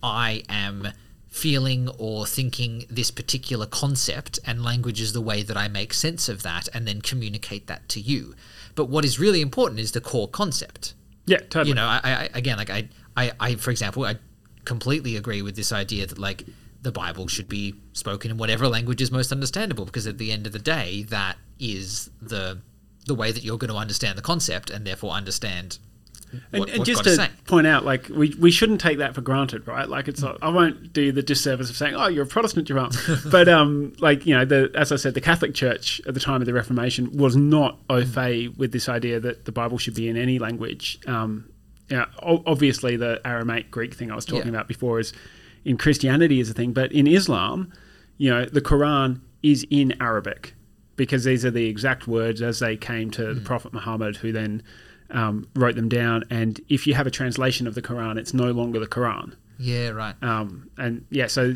i 0.03 0.43
am 0.49 0.89
feeling 1.35 1.89
or 1.99 2.25
thinking 2.25 2.85
this 2.89 3.11
particular 3.11 3.67
concept, 3.67 4.39
and 4.47 4.63
language 4.63 5.01
is 5.01 5.13
the 5.13 5.21
way 5.21 5.43
that 5.43 5.57
I 5.57 5.67
make 5.67 5.93
sense 5.93 6.29
of 6.29 6.45
that 6.45 6.69
and 6.73 6.87
then 6.87 7.01
communicate 7.01 7.67
that 7.67 7.89
to 7.89 8.01
you. 8.01 8.37
But 8.77 8.85
what 8.85 9.05
is 9.05 9.19
really 9.19 9.41
important 9.41 9.81
is 9.81 9.91
the 9.91 10.01
core 10.01 10.29
concept. 10.29 10.95
Yeah, 11.27 11.39
totally. 11.39 11.71
You 11.71 11.75
know, 11.75 11.87
I, 11.87 12.01
I 12.05 12.29
again, 12.35 12.57
like 12.57 12.71
I, 12.71 12.89
I, 13.17 13.33
I, 13.41 13.55
for 13.57 13.73
example, 13.73 14.05
I 14.05 14.15
completely 14.65 15.17
agree 15.17 15.43
with 15.43 15.57
this 15.57 15.73
idea 15.73 16.07
that 16.07 16.19
like 16.19 16.45
the 16.85 16.93
Bible 16.93 17.27
should 17.27 17.49
be 17.49 17.75
spoken 17.93 18.31
in 18.31 18.37
whatever 18.37 18.69
language 18.69 19.03
is 19.03 19.11
most 19.11 19.33
understandable, 19.33 19.85
because 19.85 20.07
at 20.07 20.19
the 20.19 20.31
end 20.31 20.47
of 20.47 20.53
the 20.53 20.59
day, 20.59 21.03
that 21.11 21.37
is 21.59 22.11
the 22.23 22.61
the 23.07 23.15
way 23.15 23.33
that 23.33 23.45
you're 23.45 23.59
going 23.59 23.71
to 23.71 23.77
understand 23.77 24.17
the 24.17 24.23
concept 24.23 24.71
and 24.71 24.87
therefore 24.87 25.13
understand 25.13 25.79
and, 26.53 26.69
and 26.69 26.85
just 26.85 27.05
to, 27.05 27.31
point 27.47 27.67
out, 27.67 27.85
like 27.85 28.09
we, 28.09 28.35
we 28.41 28.51
shouldn't 28.51 28.81
take 28.81 28.99
that 28.99 29.15
for 29.15 29.21
granted, 29.21 29.67
right? 29.67 29.89
Like 29.89 30.09
it's 30.09 30.23
I 30.23 30.49
won't 30.49 30.93
do 30.93 31.13
the 31.13 31.23
disservice 31.23 31.71
of 31.71 31.77
saying, 31.77 31.95
oh, 31.95 32.09
you're 32.09 32.25
a 32.25 32.27
Protestant, 32.27 32.69
you're 32.69 32.79
not 32.81 32.97
but 33.31 33.49
um, 33.49 33.93
like 34.01 34.27
you 34.27 34.35
know, 34.37 34.45
the 34.45 34.71
as 34.75 34.93
I 34.93 34.97
said, 34.97 35.15
the 35.15 35.21
Catholic 35.21 35.55
Church 35.55 36.01
at 36.07 36.15
the 36.15 36.21
time 36.21 36.41
of 36.41 36.47
the 36.47 36.53
Reformation 36.53 37.17
was 37.17 37.37
not 37.37 37.79
au 37.89 38.03
mm. 38.03 38.07
fait 38.07 38.59
with 38.59 38.73
this 38.73 38.89
idea 38.89 39.21
that 39.21 39.45
the 39.45 39.53
Bible 39.53 39.79
should 39.79 39.95
be 39.95 40.09
in 40.09 40.17
any 40.17 40.39
language. 40.39 40.99
Um, 41.07 41.51
yeah, 41.91 42.07
obviously 42.23 42.97
the 42.97 43.21
Aramaic 43.27 43.71
Greek 43.71 43.95
thing 43.95 44.11
I 44.11 44.15
was 44.15 44.25
talking 44.25 44.45
yeah. 44.45 44.51
about 44.51 44.69
before 44.69 45.01
is 45.01 45.13
in 45.65 45.77
Christianity 45.77 46.41
is 46.41 46.51
a 46.51 46.55
thing, 46.55 46.73
but 46.73 46.93
in 46.93 47.07
Islam, 47.07 47.73
you 48.19 48.31
know, 48.31 48.45
the 48.45 48.61
Quran 48.61 49.21
is 49.43 49.67
in 49.71 50.01
Arabic 50.01 50.55
because 50.97 51.25
these 51.25 51.45
are 51.45 51.51
the 51.51 51.67
exact 51.67 52.07
words 52.07 52.41
as 52.41 52.61
they 52.61 52.77
came 52.77 53.11
to 53.11 53.23
mm. 53.23 53.35
the 53.35 53.41
Prophet 53.41 53.73
Muhammad, 53.73 54.17
who 54.17 54.33
then 54.33 54.63
um, 55.11 55.49
wrote 55.55 55.75
them 55.75 55.89
down. 55.89 56.25
And 56.31 56.61
if 56.69 56.87
you 56.87 56.95
have 56.95 57.07
a 57.07 57.11
translation 57.11 57.67
of 57.67 57.75
the 57.75 57.83
Quran, 57.83 58.19
it's 58.19 58.33
no 58.33 58.51
longer 58.53 58.79
the 58.79 58.87
Quran. 58.87 59.35
Yeah, 59.59 59.91
right. 59.91 60.15
Um, 60.23 60.71
and 60.79 61.05
yeah, 61.11 61.27
so 61.27 61.55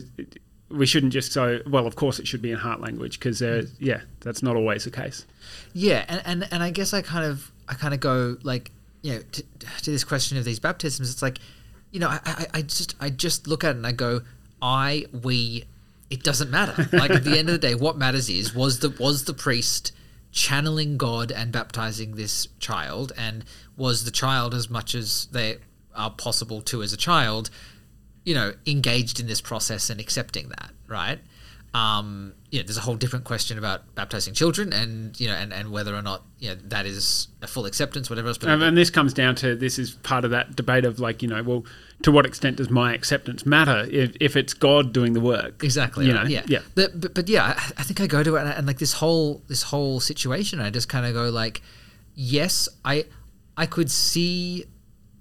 we 0.71 0.87
shouldn't 0.87 1.13
just 1.13 1.33
so 1.33 1.61
well. 1.67 1.87
Of 1.87 1.97
course, 1.97 2.19
it 2.19 2.27
should 2.27 2.43
be 2.43 2.51
in 2.51 2.59
heart 2.59 2.81
language 2.81 3.19
because 3.19 3.41
mm. 3.41 3.69
yeah, 3.79 4.01
that's 4.21 4.43
not 4.43 4.57
always 4.57 4.85
the 4.85 4.91
case. 4.91 5.27
Yeah, 5.73 6.05
and, 6.09 6.23
and 6.25 6.49
and 6.53 6.63
I 6.63 6.71
guess 6.71 6.93
I 6.93 7.03
kind 7.03 7.25
of 7.25 7.51
I 7.69 7.75
kind 7.75 7.95
of 7.95 8.01
go 8.01 8.37
like 8.43 8.71
you 9.03 9.15
know 9.15 9.21
to, 9.33 9.43
to 9.83 9.91
this 9.91 10.05
question 10.05 10.39
of 10.39 10.45
these 10.45 10.61
baptisms. 10.61 11.11
It's 11.11 11.23
like 11.23 11.39
you 11.91 12.01
know 12.01 12.09
I, 12.09 12.21
I, 12.25 12.47
I 12.55 12.63
just 12.63 12.95
I 13.01 13.11
just 13.11 13.47
look 13.47 13.65
at 13.65 13.71
it 13.71 13.77
and 13.77 13.87
I 13.87 13.93
go 13.93 14.23
I 14.61 15.07
we 15.13 15.65
it 16.11 16.23
doesn't 16.23 16.51
matter. 16.51 16.89
Like 16.93 17.11
at 17.11 17.25
the 17.25 17.39
end 17.39 17.49
of 17.49 17.53
the 17.53 17.59
day, 17.59 17.75
what 17.75 17.97
matters 17.99 18.29
is 18.29 18.55
was 18.55 18.81
the 18.81 18.91
was 18.91 19.25
the 19.25 19.35
priest 19.35 19.93
channeling 20.31 20.97
God 20.97 21.31
and 21.33 21.53
baptizing 21.53 22.15
this 22.15 22.49
child, 22.59 23.13
and 23.17 23.45
was 23.77 24.05
the 24.05 24.11
child 24.11 24.55
as 24.55 24.71
much 24.71 24.95
as 24.95 25.27
they 25.33 25.59
are 25.95 26.11
possible 26.11 26.61
to 26.63 26.83
as 26.83 26.93
a 26.93 26.97
child, 26.97 27.51
you 28.25 28.35
know, 28.35 28.55
engaged 28.67 29.21
in 29.21 29.27
this 29.27 29.41
process 29.41 29.91
and 29.91 30.01
accepting 30.01 30.49
that, 30.49 30.71
right? 30.87 31.19
Um, 31.75 32.35
you 32.51 32.61
know, 32.61 32.65
there's 32.65 32.79
a 32.79 32.83
whole 32.83 32.97
different 32.97 33.27
question 33.27 33.59
about 33.59 33.95
baptizing 33.95 34.33
children, 34.33 34.73
and 34.73 35.19
you 35.21 35.29
know, 35.29 35.35
and, 35.35 35.53
and 35.53 35.71
whether 35.71 35.95
or 35.95 36.01
not 36.01 36.23
you 36.39 36.49
know 36.49 36.55
that 36.65 36.87
is 36.87 37.29
a 37.43 37.47
full 37.47 37.67
acceptance, 37.67 38.09
whatever 38.09 38.29
else. 38.29 38.39
But 38.39 38.49
and, 38.49 38.63
and 38.63 38.77
this 38.77 38.89
comes 38.91 39.13
down 39.13 39.35
to 39.37 39.55
this 39.55 39.79
is 39.79 39.93
part 39.97 40.25
of 40.25 40.31
that 40.31 40.57
debate 40.57 40.85
of 40.87 40.99
like 40.99 41.23
you 41.23 41.29
know, 41.29 41.43
well, 41.43 41.65
to 42.03 42.13
what 42.13 42.25
extent 42.25 42.57
does 42.57 42.71
my 42.71 42.95
acceptance 42.95 43.45
matter 43.45 43.87
if, 43.91 44.17
if 44.21 44.37
it's 44.37 44.55
God 44.55 44.93
doing 44.93 45.13
the 45.13 45.21
work? 45.21 45.63
Exactly. 45.63 46.07
You 46.07 46.15
right. 46.15 46.25
know, 46.25 46.31
yeah, 46.31 46.43
yeah. 46.47 46.61
But, 46.75 47.01
but, 47.01 47.15
but 47.15 47.29
yeah, 47.29 47.45
I, 47.45 47.53
I, 47.53 47.83
think 47.83 48.01
I 48.01 48.07
go 48.07 48.23
to 48.23 48.37
it 48.37 48.41
and, 48.41 48.49
and 48.49 48.67
like 48.67 48.79
this 48.79 48.95
whole 48.95 49.43
this 49.49 49.65
whole 49.65 50.01
situation, 50.01 50.61
I 50.61 50.71
just 50.71 50.89
kind 50.89 51.05
of 51.05 51.13
go 51.13 51.29
like, 51.29 51.61
yes, 52.15 52.69
I 52.85 53.07
I 53.57 53.67
could 53.67 53.91
see 53.91 54.65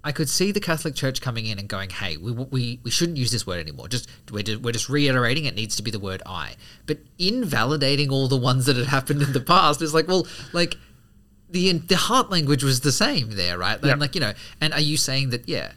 I 0.03 0.11
could 0.11 0.29
see 0.29 0.51
the 0.51 0.59
Catholic 0.59 0.95
Church 0.95 1.21
coming 1.21 1.45
in 1.45 1.59
and 1.59 1.67
going, 1.67 1.89
"Hey, 1.89 2.17
we, 2.17 2.31
we, 2.31 2.79
we 2.83 2.91
shouldn't 2.91 3.17
use 3.17 3.31
this 3.31 3.45
word 3.45 3.59
anymore. 3.59 3.87
Just 3.87 4.09
we're, 4.31 4.43
just 4.43 4.61
we're 4.61 4.71
just 4.71 4.89
reiterating 4.89 5.45
it 5.45 5.55
needs 5.55 5.75
to 5.77 5.83
be 5.83 5.91
the 5.91 5.99
word 5.99 6.21
I." 6.25 6.55
But 6.85 6.99
invalidating 7.17 8.09
all 8.09 8.27
the 8.27 8.37
ones 8.37 8.65
that 8.67 8.75
had 8.75 8.87
happened 8.87 9.21
in 9.21 9.33
the 9.33 9.39
past 9.41 9.81
is 9.81 9.93
like, 9.93 10.07
well, 10.07 10.27
like 10.53 10.77
the 11.49 11.71
the 11.73 11.97
heart 11.97 12.29
language 12.29 12.63
was 12.63 12.81
the 12.81 12.91
same 12.91 13.31
there, 13.31 13.57
right? 13.57 13.79
Yep. 13.81 13.91
And 13.91 14.01
like 14.01 14.15
you 14.15 14.21
know, 14.21 14.33
and 14.61 14.73
are 14.73 14.81
you 14.81 14.97
saying 14.97 15.31
that? 15.31 15.47
Yeah, 15.47 15.71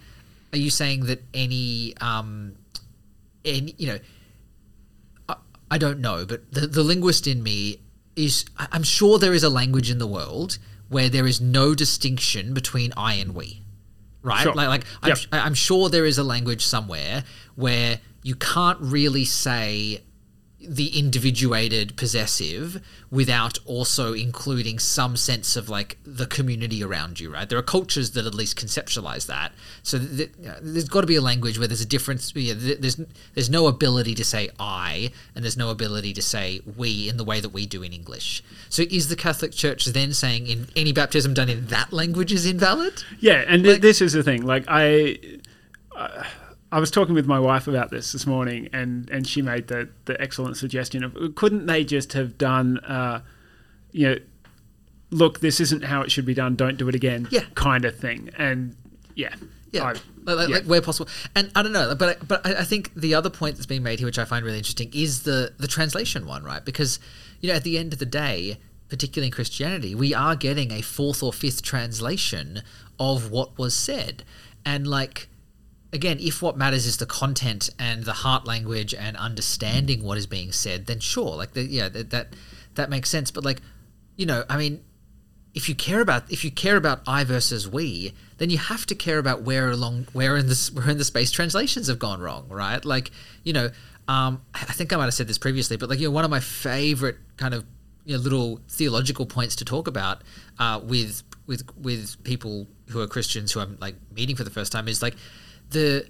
are 0.53 0.59
you 0.59 0.71
saying 0.71 1.07
that 1.07 1.23
any 1.35 1.95
um, 2.01 2.57
any 3.45 3.75
you 3.79 3.87
know, 3.87 3.99
I, 5.29 5.37
I 5.71 5.79
don't 5.79 6.01
know, 6.01 6.27
but 6.27 6.53
the 6.53 6.67
the 6.67 6.83
linguist 6.83 7.27
in 7.27 7.43
me 7.43 7.81
is 8.17 8.45
I'm 8.59 8.83
sure 8.83 9.19
there 9.19 9.35
is 9.35 9.45
a 9.45 9.51
language 9.51 9.91
in 9.91 9.99
the 9.99 10.07
world 10.07 10.59
where 10.89 11.09
there 11.09 11.27
is 11.27 11.41
no 11.41 11.75
distinction 11.75 12.53
between 12.53 12.93
I 12.97 13.15
and 13.15 13.35
we 13.35 13.63
right? 14.23 14.43
Sure. 14.43 14.55
Like, 14.55 14.69
like 14.69 14.85
I'm, 15.03 15.09
Yep. 15.11 15.19
I- 15.33 15.39
I'm 15.41 15.55
sure 15.55 15.89
there 15.89 16.07
is 16.07 16.19
a 16.19 16.25
language 16.25 16.65
somewhere 16.65 17.25
where 17.55 18.01
you 18.23 18.35
can't 18.35 18.79
really 18.81 19.25
say 19.25 20.03
the 20.61 20.99
individuated 20.99 21.97
possessive 21.97 22.83
without 23.11 23.59
also 23.65 24.13
including 24.13 24.79
some 24.79 25.17
sense 25.17 25.57
of 25.57 25.69
like 25.69 25.97
the 26.05 26.27
community 26.27 26.85
around 26.85 27.19
you, 27.19 27.33
right? 27.33 27.49
There 27.49 27.59
are 27.59 27.63
cultures 27.63 28.11
that 28.13 28.27
at 28.27 28.35
least 28.35 28.59
conceptualize 28.59 29.27
that. 29.27 29.53
So 29.83 29.99
th- 29.99 30.11
th- 30.17 30.57
there's 30.61 30.89
got 30.89 31.01
to 31.01 31.07
be 31.07 31.17
a 31.17 31.23
language 31.23 31.59
where 31.59 31.67
there's 31.67 31.81
a 31.81 31.87
difference. 31.87 32.33
Yeah, 32.35 32.55
th- 32.55 32.79
there's 32.79 33.01
there's 33.35 33.51
no 33.51 33.67
ability 33.67 34.15
to 34.17 34.25
say 34.25 34.51
I, 34.59 35.13
and 35.35 35.43
there's 35.43 35.57
no 35.57 35.71
ability 35.71 36.13
to 36.13 36.23
say 36.23 36.61
we 36.77 37.09
in 37.09 37.17
the 37.17 37.25
way 37.25 37.41
that 37.41 37.51
we 37.51 37.67
do 37.67 37.83
in 37.83 37.93
English. 37.93 38.43
So 38.69 38.83
is 38.91 39.09
the 39.09 39.17
Catholic 39.17 39.53
Church 39.53 39.87
then 39.87 40.13
saying 40.13 40.47
in 40.47 40.69
any 40.77 40.93
baptism 40.93 41.33
done 41.35 41.49
in 41.49 41.67
that 41.67 41.93
language 41.93 42.33
is 42.33 42.45
invalid? 42.45 43.03
Yeah, 43.19 43.45
and 43.47 43.65
th- 43.65 43.81
this 43.81 44.01
is 44.01 44.13
the 44.13 44.23
thing. 44.23 44.43
Like 44.43 44.65
I, 44.69 45.19
uh, 45.97 46.25
I 46.73 46.79
was 46.81 46.91
talking 46.91 47.15
with 47.15 47.27
my 47.27 47.41
wife 47.41 47.67
about 47.67 47.91
this 47.91 48.13
this 48.13 48.27
morning, 48.27 48.69
and 48.73 49.09
and 49.11 49.27
she 49.27 49.43
made 49.43 49.69
the 49.69 49.89
the 50.05 50.21
excellent 50.21 50.57
suggestion 50.57 51.03
of 51.05 51.35
couldn't 51.35 51.67
they 51.67 51.85
just 51.85 52.13
have 52.13 52.39
done, 52.39 52.79
uh, 52.79 53.23
you 53.93 54.09
know, 54.09 54.17
look, 55.11 55.41
this 55.41 55.61
isn't 55.61 55.85
how 55.85 56.03
it 56.03 56.11
should 56.13 56.27
be 56.27 56.35
done. 56.35 56.55
Don't 56.57 56.77
do 56.79 56.89
it 56.89 56.95
again. 56.95 57.27
Yeah. 57.31 57.45
kind 57.55 57.85
of 57.85 57.97
thing. 57.99 58.31
And 58.39 58.77
yeah, 59.15 59.35
Yeah, 59.73 59.85
I- 59.85 59.95
like, 60.33 60.49
yeah. 60.49 60.55
like 60.57 60.65
where 60.65 60.81
possible. 60.83 61.09
And 61.35 61.51
I 61.57 61.63
don't 61.63 61.73
know, 61.73 61.95
but 61.95 62.09
I, 62.21 62.25
but 62.25 62.47
I 62.47 62.63
think 62.65 62.95
the 62.95 63.15
other 63.15 63.31
point 63.31 63.57
that's 63.57 63.67
being 63.67 63.83
made 63.83 63.99
here, 63.99 64.07
which 64.07 64.19
I 64.19 64.25
find 64.25 64.45
really 64.45 64.59
interesting, 64.59 64.91
is 64.93 65.23
the 65.25 65.53
the 65.59 65.67
translation 65.67 66.27
one, 66.27 66.45
right? 66.45 66.65
Because 66.65 67.01
you 67.41 67.49
know, 67.49 67.55
at 67.57 67.65
the 67.65 67.79
end 67.79 67.93
of 67.95 67.99
the 67.99 68.07
day, 68.07 68.59
particularly 68.89 69.27
in 69.29 69.33
Christianity, 69.33 69.95
we 69.95 70.15
are 70.15 70.37
getting 70.37 70.71
a 70.73 70.83
fourth 70.83 71.23
or 71.23 71.33
fifth 71.33 71.63
translation 71.63 72.63
of 72.99 73.31
what 73.33 73.59
was 73.59 73.75
said, 73.75 74.23
and 74.65 74.87
like. 74.87 75.27
Again, 75.93 76.19
if 76.21 76.41
what 76.41 76.57
matters 76.57 76.87
is 76.87 76.99
the 76.99 77.07
content 77.07 77.71
and 77.79 78.05
the 78.05 78.13
heart 78.13 78.47
language 78.47 78.95
and 78.95 79.17
understanding 79.17 80.05
what 80.05 80.19
is 80.19 80.27
being 80.27 80.53
said, 80.53 80.87
then 80.87 81.01
sure, 81.01 81.37
like 81.37 81.53
the, 81.53 81.65
yeah, 81.65 81.89
that, 81.89 82.11
that 82.11 82.29
that 82.75 82.91
makes 82.91 83.11
sense. 83.11 83.31
But 83.31 83.45
like, 83.45 83.61
you 84.17 84.25
know, 84.25 84.45
I 84.49 84.57
mean, 84.57 84.85
if 85.55 85.69
you 85.69 85.75
care 85.75 86.01
about 86.01 86.31
if 86.31 86.45
you 86.45 86.51
care 86.51 86.77
about 86.77 87.01
I 87.07 87.25
versus 87.25 87.69
we, 87.69 88.15
then 88.39 88.51
you 88.51 88.59
have 88.59 88.87
to 88.87 88.95
care 88.95 89.19
about 89.19 89.43
where 89.43 89.71
along 89.71 90.07
where 90.13 90.37
in 90.37 90.47
this 90.49 90.71
where 90.71 90.89
in 90.89 90.99
the 90.99 91.05
space 91.05 91.31
translations 91.31 91.89
have 91.89 91.99
gone 91.99 92.21
wrong, 92.21 92.47
right? 92.49 92.85
Like 92.85 93.11
you 93.43 93.53
know, 93.53 93.71
um, 94.07 94.43
I 94.55 94.73
think 94.73 94.93
I 94.93 94.97
might 94.97 95.05
have 95.07 95.15
said 95.15 95.29
this 95.29 95.39
previously, 95.39 95.77
but 95.77 95.89
like 95.89 95.99
you 95.99 96.07
know, 96.07 96.13
one 96.13 96.25
of 96.25 96.31
my 96.31 96.41
favorite 96.41 97.17
kind 97.37 97.55
of 97.55 97.65
you 98.05 98.17
know 98.17 98.23
little 98.23 98.61
theological 98.69 99.27
points 99.27 99.57
to 99.57 99.65
talk 99.65 99.89
about 99.89 100.23
uh, 100.59 100.81
with 100.83 101.23
with 101.47 101.65
with 101.77 102.23
people 102.23 102.69
who 102.91 103.01
are 103.01 103.07
Christians 103.07 103.53
who 103.53 103.61
I'm 103.61 103.77
like 103.81 103.97
meeting 104.15 104.37
for 104.37 104.45
the 104.45 104.51
first 104.51 104.71
time 104.71 104.87
is 104.87 105.03
like 105.03 105.17
the 105.71 106.07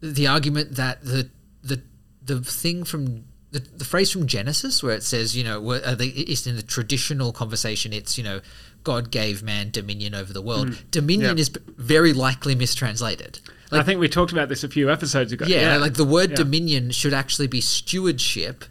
the 0.00 0.26
argument 0.26 0.76
that 0.76 1.02
the 1.04 1.30
the 1.62 1.82
the 2.22 2.40
thing 2.40 2.84
from 2.84 3.24
the, 3.50 3.60
the 3.60 3.84
phrase 3.84 4.10
from 4.10 4.26
Genesis 4.26 4.82
where 4.82 4.94
it 4.96 5.02
says, 5.04 5.36
you 5.36 5.44
know, 5.44 5.70
uh, 5.70 5.96
it's 6.00 6.46
in 6.46 6.56
the 6.56 6.62
traditional 6.62 7.32
conversation, 7.32 7.92
it's, 7.92 8.18
you 8.18 8.24
know, 8.24 8.40
God 8.82 9.12
gave 9.12 9.44
man 9.44 9.70
dominion 9.70 10.12
over 10.12 10.32
the 10.32 10.42
world. 10.42 10.76
Dominion 10.90 11.36
Yeah. 11.36 11.40
is 11.42 11.50
very 11.76 12.12
likely 12.12 12.56
mistranslated. 12.56 13.38
I 13.70 13.82
think 13.84 14.00
we 14.00 14.08
talked 14.08 14.32
about 14.32 14.48
this 14.48 14.64
a 14.64 14.68
few 14.68 14.90
episodes 14.90 15.30
ago. 15.32 15.46
Yeah, 15.46 15.76
like 15.76 15.94
the 15.94 16.04
word 16.04 16.30
Yeah. 16.30 16.36
dominion 16.36 16.90
should 16.90 17.14
actually 17.14 17.46
be 17.46 17.60
stewardship, 17.60 18.64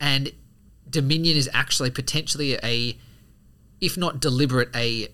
and 0.00 0.32
dominion 0.90 1.36
is 1.36 1.48
actually 1.52 1.90
potentially 1.90 2.54
a, 2.62 2.98
if 3.80 3.96
not 3.96 4.20
deliberate, 4.20 4.70
a 4.74 5.08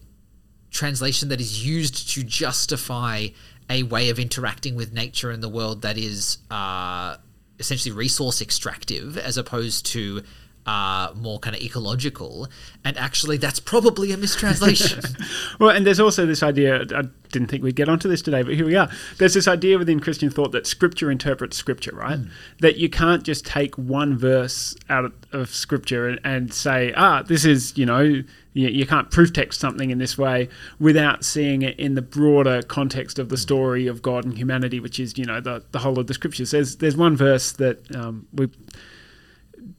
translation 0.70 1.28
that 1.28 1.40
is 1.40 1.64
used 1.64 2.10
to 2.10 2.22
justify 2.22 3.28
a 3.70 3.82
way 3.82 4.10
of 4.10 4.18
interacting 4.18 4.74
with 4.74 4.92
nature 4.92 5.30
and 5.30 5.42
the 5.42 5.48
world 5.48 5.82
that 5.82 5.96
is 5.96 6.38
uh, 6.50 7.16
essentially 7.58 7.94
resource 7.94 8.40
extractive 8.40 9.16
as 9.16 9.36
opposed 9.36 9.86
to 9.86 10.22
uh, 10.66 11.12
more 11.14 11.38
kind 11.38 11.54
of 11.54 11.62
ecological. 11.62 12.48
And 12.84 12.96
actually, 12.96 13.36
that's 13.36 13.60
probably 13.60 14.12
a 14.12 14.16
mistranslation. 14.16 15.02
Well, 15.60 15.70
and 15.70 15.86
there's 15.86 16.00
also 16.00 16.26
this 16.26 16.42
idea. 16.42 16.84
I 16.94 17.02
didn't 17.30 17.48
think 17.48 17.62
we'd 17.62 17.76
get 17.76 17.88
onto 17.88 18.08
this 18.08 18.22
today, 18.22 18.42
but 18.42 18.54
here 18.54 18.66
we 18.66 18.74
are. 18.74 18.90
There's 19.18 19.34
this 19.34 19.46
idea 19.46 19.78
within 19.78 20.00
Christian 20.00 20.30
thought 20.30 20.52
that 20.52 20.66
Scripture 20.66 21.10
interprets 21.10 21.56
Scripture, 21.56 21.94
right? 21.94 22.18
That 22.60 22.76
you 22.76 22.88
can't 22.88 23.22
just 23.22 23.46
take 23.46 23.76
one 23.76 24.18
verse 24.18 24.74
out 24.88 25.04
of, 25.04 25.12
of 25.32 25.50
Scripture 25.50 26.08
and, 26.08 26.20
and 26.24 26.52
say, 26.52 26.92
ah, 26.96 27.22
this 27.22 27.44
is, 27.44 27.76
you 27.78 27.86
know, 27.86 28.00
you, 28.00 28.24
you 28.54 28.86
can't 28.86 29.10
proof 29.10 29.32
text 29.32 29.60
something 29.60 29.90
in 29.90 29.98
this 29.98 30.18
way 30.18 30.48
without 30.78 31.24
seeing 31.24 31.62
it 31.62 31.78
in 31.78 31.94
the 31.94 32.02
broader 32.02 32.62
context 32.62 33.18
of 33.18 33.28
the 33.28 33.36
story 33.36 33.86
of 33.86 34.02
God 34.02 34.24
and 34.24 34.36
humanity, 34.36 34.80
which 34.80 34.98
is, 34.98 35.16
you 35.16 35.24
know, 35.24 35.40
the, 35.40 35.62
the 35.72 35.80
whole 35.80 35.98
of 35.98 36.06
the 36.06 36.14
Scriptures. 36.14 36.50
There's 36.50 36.76
there's 36.76 36.96
one 36.96 37.16
verse 37.16 37.52
that 37.52 37.94
um, 37.94 38.26
we 38.32 38.48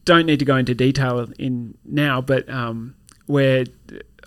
don't 0.06 0.24
need 0.24 0.38
to 0.38 0.46
go 0.46 0.56
into 0.56 0.74
detail 0.74 1.28
in 1.38 1.76
now, 1.84 2.22
but 2.22 2.48
um, 2.48 2.94
where 3.26 3.66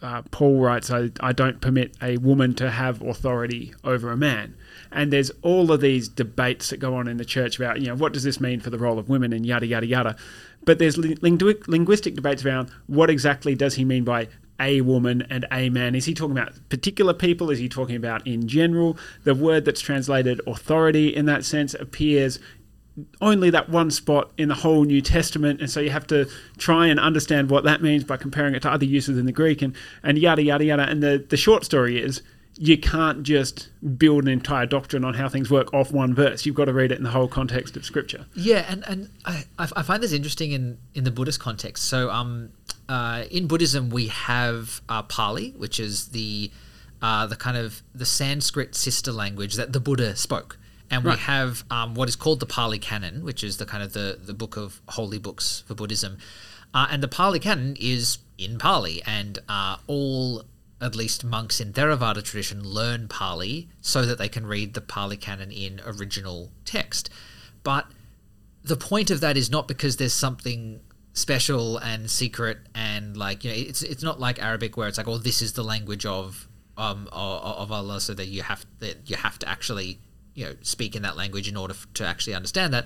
uh, 0.02 0.22
Paul 0.30 0.60
writes, 0.60 0.92
I, 0.92 1.10
I 1.20 1.32
don't 1.32 1.62
permit 1.62 1.96
a 2.02 2.18
woman 2.18 2.54
to 2.56 2.70
have 2.70 3.02
authority 3.02 3.74
over 3.84 4.12
a 4.12 4.18
man. 4.18 4.56
And 4.92 5.12
there's 5.12 5.32
all 5.42 5.72
of 5.72 5.82
these 5.82 6.08
debates 6.08 6.70
that 6.70 6.78
go 6.78 6.96
on 6.96 7.08
in 7.08 7.18
the 7.18 7.26
church 7.26 7.58
about, 7.58 7.80
you 7.80 7.88
know, 7.88 7.96
what 7.96 8.14
does 8.14 8.24
this 8.24 8.40
mean 8.40 8.60
for 8.60 8.70
the 8.70 8.78
role 8.78 9.00
of 9.00 9.10
women 9.10 9.34
and 9.34 9.46
yada, 9.46 9.66
yada, 9.66 9.86
yada. 9.86 10.16
But 10.64 10.80
there's 10.80 10.98
lingu- 10.98 11.68
linguistic 11.68 12.16
debates 12.16 12.46
around 12.46 12.70
what 12.88 13.10
exactly 13.10 13.56
does 13.56 13.76
he 13.76 13.86
mean 13.86 14.04
by 14.04 14.28
a 14.60 14.82
woman 14.82 15.26
and 15.30 15.46
a 15.52 15.70
man? 15.70 15.96
Is 15.96 16.06
he 16.06 16.14
talking 16.14 16.38
about 16.38 16.54
particular 16.70 17.14
people? 17.14 17.50
Is 17.50 17.60
he 17.60 17.70
talking 17.70 17.96
about 17.96 18.26
in 18.28 18.48
general? 18.48 18.98
The 19.24 19.36
word 19.36 19.66
that's 19.66 19.82
translated 19.82 20.42
authority 20.46 21.16
in 21.16 21.26
that 21.28 21.46
sense 21.46 21.74
appears 21.74 22.40
only 23.22 23.50
that 23.50 23.70
one 23.70 23.92
spot 23.92 24.32
in 24.38 24.50
the 24.50 24.56
whole 24.56 24.84
New 24.84 25.02
Testament, 25.02 25.62
and 25.62 25.70
so 25.70 25.80
you 25.80 25.90
have 25.90 26.08
to 26.08 26.30
try 26.58 26.88
and 26.88 27.00
understand 27.00 27.50
what 27.50 27.64
that 27.64 27.82
means 27.82 28.04
by 28.04 28.18
comparing 28.18 28.56
it 28.56 28.62
to 28.64 28.72
other 28.72 28.86
uses 28.86 29.18
in 29.18 29.26
the 29.26 29.32
Greek, 29.32 29.62
and, 29.62 29.76
and 30.04 30.18
yada 30.18 30.42
yada 30.42 30.64
yada. 30.64 30.84
And 30.84 31.04
the 31.04 31.26
the 31.28 31.38
short 31.38 31.64
story 31.66 32.02
is 32.02 32.22
you 32.62 32.78
can't 32.78 33.24
just 33.24 33.70
build 33.98 34.24
an 34.24 34.28
entire 34.28 34.66
doctrine 34.66 35.06
on 35.06 35.14
how 35.14 35.30
things 35.30 35.50
work 35.50 35.74
off 35.74 35.94
one 35.94 36.14
verse. 36.14 36.46
You've 36.46 36.56
got 36.56 36.66
to 36.66 36.74
read 36.74 36.92
it 36.92 36.98
in 36.98 37.04
the 37.04 37.10
whole 37.10 37.30
context 37.30 37.78
of 37.78 37.86
Scripture. 37.86 38.26
Yeah, 38.36 38.66
and 38.68 38.84
and 38.86 39.10
I, 39.26 39.46
I 39.58 39.82
find 39.84 40.04
this 40.04 40.12
interesting 40.12 40.52
in 40.52 40.78
in 40.94 41.06
the 41.06 41.12
Buddhist 41.12 41.40
context. 41.40 41.86
So 41.86 42.10
um, 42.10 42.50
uh, 42.90 43.24
in 43.32 43.48
Buddhism 43.48 43.90
we 43.90 44.08
have 44.08 44.82
uh, 44.90 45.04
Pali, 45.04 45.52
which 45.52 45.80
is 45.80 46.10
the 46.10 46.52
uh, 47.02 47.26
the 47.28 47.38
kind 47.38 47.56
of 47.56 47.82
the 47.96 48.06
Sanskrit 48.06 48.76
sister 48.76 49.14
language 49.14 49.56
that 49.56 49.72
the 49.72 49.80
Buddha 49.80 50.18
spoke, 50.18 50.58
and 50.92 51.04
we 51.04 51.16
have 51.16 51.64
um, 51.70 51.94
what 51.94 52.10
is 52.10 52.16
called 52.16 52.40
the 52.40 52.46
Pali 52.46 52.80
Canon, 52.80 53.24
which 53.24 53.44
is 53.44 53.58
the 53.58 53.66
kind 53.66 53.84
of 53.84 53.94
the 53.94 54.20
the 54.22 54.34
book 54.34 54.58
of 54.58 54.82
holy 54.90 55.20
books 55.20 55.64
for 55.68 55.76
Buddhism, 55.76 56.18
uh, 56.74 56.88
and 56.90 57.04
the 57.04 57.08
Pali 57.08 57.40
Canon 57.40 57.76
is 57.80 58.20
in 58.38 58.58
Pali, 58.58 59.02
and 59.06 59.40
uh, 59.48 59.78
all 59.88 60.44
at 60.82 60.96
least 60.96 61.24
monks 61.24 61.60
in 61.60 61.74
Theravada 61.74 62.24
tradition 62.24 62.64
learn 62.64 63.08
Pali 63.08 63.68
so 63.82 64.06
that 64.06 64.18
they 64.18 64.30
can 64.30 64.46
read 64.46 64.74
the 64.74 64.82
Pali 64.82 65.18
Canon 65.18 65.52
in 65.52 65.82
original 65.86 66.52
text, 66.66 67.10
but 67.64 67.88
the 68.64 68.78
point 68.78 69.10
of 69.12 69.20
that 69.22 69.38
is 69.38 69.50
not 69.50 69.68
because 69.68 69.98
there's 69.98 70.14
something 70.14 70.80
special 71.14 71.78
and 71.80 72.10
secret 72.10 72.60
and 72.76 73.18
like 73.18 73.44
you 73.44 73.50
know 73.50 73.58
it's 73.58 73.82
it's 73.82 74.04
not 74.04 74.20
like 74.20 74.42
Arabic 74.42 74.78
where 74.78 74.88
it's 74.88 74.98
like 74.98 75.08
oh 75.08 75.18
this 75.18 75.42
is 75.42 75.54
the 75.54 75.64
language 75.64 76.06
of 76.06 76.48
um 76.78 77.10
of, 77.12 77.44
of 77.44 77.72
Allah 77.72 78.00
so 78.00 78.14
that 78.14 78.28
you 78.28 78.44
have 78.44 78.66
that 78.80 79.10
you 79.10 79.18
have 79.18 79.38
to 79.40 79.50
actually 79.50 80.00
you 80.40 80.46
know 80.46 80.56
speak 80.62 80.96
in 80.96 81.02
that 81.08 81.16
language 81.22 81.48
in 81.52 81.58
order 81.64 81.74
f- 81.74 81.88
to 81.94 82.04
actually 82.12 82.34
understand 82.34 82.74
that 82.74 82.86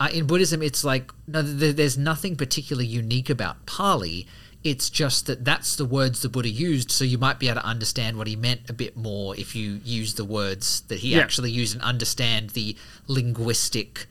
uh, 0.00 0.08
in 0.12 0.26
Buddhism 0.26 0.62
it's 0.62 0.82
like 0.92 1.12
no 1.34 1.42
th- 1.42 1.76
there's 1.76 1.98
nothing 1.98 2.34
particularly 2.36 2.86
unique 3.02 3.30
about 3.30 3.56
Pali 3.66 4.26
it's 4.64 4.88
just 4.90 5.26
that 5.26 5.44
that's 5.44 5.76
the 5.76 5.84
words 5.84 6.22
the 6.22 6.28
Buddha 6.28 6.48
used 6.48 6.90
so 6.90 7.04
you 7.04 7.18
might 7.18 7.38
be 7.38 7.48
able 7.48 7.60
to 7.60 7.66
understand 7.66 8.16
what 8.18 8.26
he 8.26 8.34
meant 8.36 8.62
a 8.68 8.72
bit 8.72 8.96
more 8.96 9.36
if 9.44 9.54
you 9.54 9.68
use 9.84 10.14
the 10.14 10.24
words 10.24 10.80
that 10.88 10.98
he 11.04 11.10
Yeah. 11.10 11.20
actually 11.24 11.50
used 11.62 11.74
and 11.74 11.82
understand 11.82 12.50
the 12.50 12.76
linguistic 13.06 14.06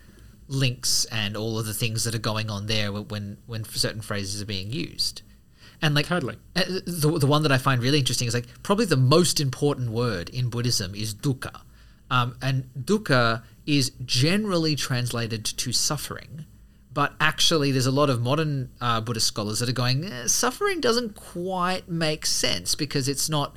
links 0.47 1.05
and 1.11 1.35
all 1.35 1.57
of 1.59 1.65
the 1.65 1.73
things 1.73 2.03
that 2.03 2.13
are 2.13 2.19
going 2.31 2.49
on 2.49 2.67
there 2.67 2.91
when 2.91 3.37
when 3.47 3.63
certain 3.65 4.01
phrases 4.01 4.41
are 4.41 4.45
being 4.45 4.71
used. 4.71 5.21
And 5.81 5.93
like 5.93 6.05
Totally. 6.07 6.37
uh, 6.55 6.63
the, 6.85 7.17
the 7.19 7.27
one 7.27 7.43
that 7.43 7.51
I 7.51 7.57
find 7.57 7.81
really 7.81 7.99
interesting 7.99 8.27
is 8.27 8.33
like 8.33 8.47
probably 8.63 8.85
the 8.85 8.95
most 8.97 9.39
important 9.39 9.89
word 9.91 10.29
in 10.29 10.49
Buddhism 10.49 10.95
is 10.95 11.13
dukkha. 11.13 11.61
Um, 12.11 12.37
and 12.41 12.69
dukkha 12.79 13.43
is 13.65 13.91
generally 14.05 14.75
translated 14.75 15.43
to 15.43 15.71
suffering, 15.71 16.45
but 16.93 17.13
actually 17.19 17.71
there's 17.71 17.87
a 17.87 17.91
lot 17.91 18.09
of 18.11 18.21
modern 18.21 18.69
uh, 18.79 19.01
Buddhist 19.01 19.25
scholars 19.27 19.59
that 19.59 19.67
are 19.69 19.73
going 19.73 20.05
eh, 20.05 20.27
suffering 20.27 20.79
doesn't 20.79 21.15
quite 21.15 21.89
make 21.89 22.25
sense 22.27 22.75
because 22.75 23.09
it's 23.09 23.27
not 23.29 23.55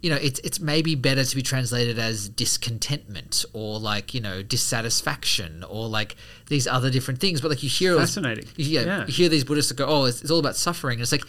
you 0.00 0.08
know 0.08 0.16
it's 0.16 0.40
it's 0.40 0.58
maybe 0.60 0.94
better 0.94 1.22
to 1.22 1.36
be 1.36 1.42
translated 1.42 1.98
as 1.98 2.26
discontentment 2.30 3.44
or 3.52 3.78
like 3.78 4.14
you 4.14 4.20
know 4.20 4.42
dissatisfaction 4.42 5.62
or 5.68 5.88
like 5.88 6.16
these 6.48 6.66
other 6.66 6.90
different 6.90 7.20
things 7.20 7.40
but 7.42 7.50
like 7.50 7.62
you 7.62 7.68
hear 7.68 7.96
Fascinating. 7.98 8.46
yeah, 8.56 8.80
Yeah. 8.80 9.06
you 9.06 9.12
hear 9.12 9.28
these 9.28 9.44
Buddhists 9.44 9.68
that 9.68 9.76
go, 9.76 9.86
"Oh, 9.86 10.04
it's, 10.06 10.22
it's 10.22 10.30
all 10.30 10.38
about 10.38 10.56
suffering." 10.56 10.94
And 10.94 11.02
it's 11.02 11.12
like 11.12 11.24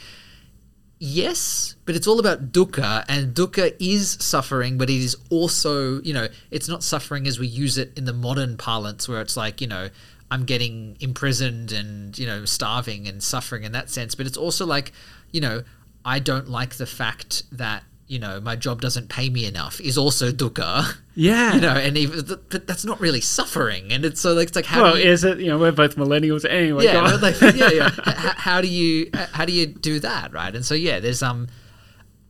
yes, 1.02 1.76
but 1.86 1.96
it's 1.96 2.06
all 2.06 2.20
about 2.20 2.52
dukkha, 2.52 3.04
and 3.10 3.34
dukkha 3.34 3.76
is 3.80 4.18
suffering, 4.20 4.78
but 4.78 4.88
it 4.90 4.98
is 4.98 5.18
also, 5.32 6.00
you 6.04 6.14
know, 6.14 6.28
it's 6.52 6.68
not 6.68 6.84
suffering 6.84 7.28
as 7.28 7.40
we 7.40 7.48
use 7.48 7.78
it 7.78 7.92
in 7.98 8.06
the 8.06 8.14
modern 8.14 8.56
parlance, 8.56 9.10
where 9.10 9.20
it's 9.20 9.36
like, 9.36 9.60
you 9.60 9.68
know, 9.68 9.90
I'm 10.30 10.46
getting 10.46 10.98
imprisoned 11.00 11.72
and, 11.72 12.18
you 12.18 12.28
know, 12.28 12.46
starving 12.46 13.08
and 13.08 13.22
suffering 13.22 13.64
in 13.64 13.72
that 13.72 13.90
sense, 13.90 14.14
but 14.14 14.28
it's 14.28 14.38
also 14.38 14.66
like, 14.66 14.94
you 15.32 15.42
know, 15.42 15.64
I 16.06 16.20
don't 16.20 16.48
like 16.48 16.76
the 16.76 16.86
fact 16.86 17.44
that 17.52 17.84
you 18.12 18.20
know 18.20 18.42
my 18.42 18.58
job 18.58 18.82
doesn't 18.82 19.08
pay 19.08 19.30
me 19.30 19.46
enough 19.46 19.80
is 19.80 19.98
also 19.98 20.32
dukkha. 20.32 20.98
Yeah. 21.14 21.56
you 21.56 21.60
know, 21.60 21.74
and 21.74 21.98
even 21.98 22.26
but 22.50 22.66
that's 22.68 22.86
not 22.86 23.02
really 23.02 23.20
suffering, 23.20 23.92
and 23.92 24.06
it's 24.06 24.22
so 24.22 24.34
like 24.34 24.48
it's 24.48 24.56
like 24.56 24.66
how 24.66 24.82
well, 24.82 24.98
you, 24.98 25.12
is 25.12 25.26
it? 25.26 25.40
You 25.40 25.48
know, 25.48 25.60
we're 25.60 25.74
both 25.74 25.98
millennials 25.98 26.50
anyway. 26.50 26.86
yeah, 26.86 26.94
go 26.94 27.00
on. 27.02 27.20
but 27.20 27.42
like, 27.42 27.54
yeah, 27.54 27.70
yeah. 27.70 27.90
H- 28.08 28.38
how 28.38 28.62
do 28.62 28.70
you 28.70 29.10
how 29.14 29.44
do 29.44 29.52
you 29.52 29.66
do 29.66 30.00
that, 30.00 30.32
right? 30.32 30.56
And 30.56 30.64
so 30.64 30.74
yeah, 30.74 31.02
there's 31.02 31.22
um, 31.22 31.48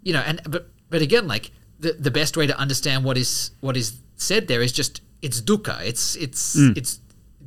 you 0.02 0.14
know, 0.14 0.22
and 0.22 0.42
but 0.50 0.72
but 0.90 1.04
again, 1.04 1.28
like 1.28 1.52
the 1.80 1.94
the 1.94 2.10
best 2.10 2.36
way 2.36 2.48
to 2.48 2.58
understand 2.58 3.06
what 3.06 3.20
is 3.20 3.52
what 3.60 3.78
is 3.78 4.00
said 4.16 4.48
there 4.48 4.64
is 4.64 4.72
just 4.72 5.02
it's 5.22 5.40
dukkha. 5.40 5.80
It's 5.86 6.16
it's 6.16 6.56
it's 6.56 7.00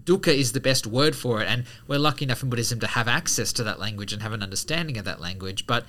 dukkha 0.04 0.32
is 0.32 0.52
the 0.52 0.60
best 0.60 0.86
word 0.86 1.16
for 1.16 1.42
it, 1.42 1.48
and 1.48 1.64
we're 1.88 1.98
lucky 1.98 2.24
enough 2.24 2.44
in 2.44 2.48
Buddhism 2.48 2.78
to 2.78 2.86
have 2.86 3.08
access 3.08 3.52
to 3.54 3.64
that 3.64 3.80
language 3.80 4.12
and 4.12 4.22
have 4.22 4.32
an 4.32 4.42
understanding 4.42 4.98
of 4.98 5.04
that 5.04 5.20
language. 5.20 5.66
But 5.66 5.84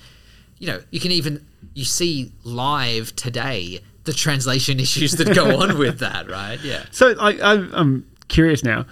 you 0.58 0.66
know, 0.66 0.80
you 0.90 1.00
can 1.00 1.12
even 1.12 1.46
you 1.74 1.84
see 1.84 2.32
live 2.44 3.14
today 3.16 3.80
the 4.04 4.12
translation 4.12 4.80
issues 4.86 5.12
that 5.12 5.34
go 5.34 5.60
on 5.60 5.78
with 5.78 5.98
that, 5.98 6.30
right? 6.30 6.58
Yeah. 6.62 6.84
So 6.90 7.14
I, 7.18 7.32
I, 7.32 7.52
I'm 7.72 8.08
curious 8.28 8.64
now. 8.64 8.86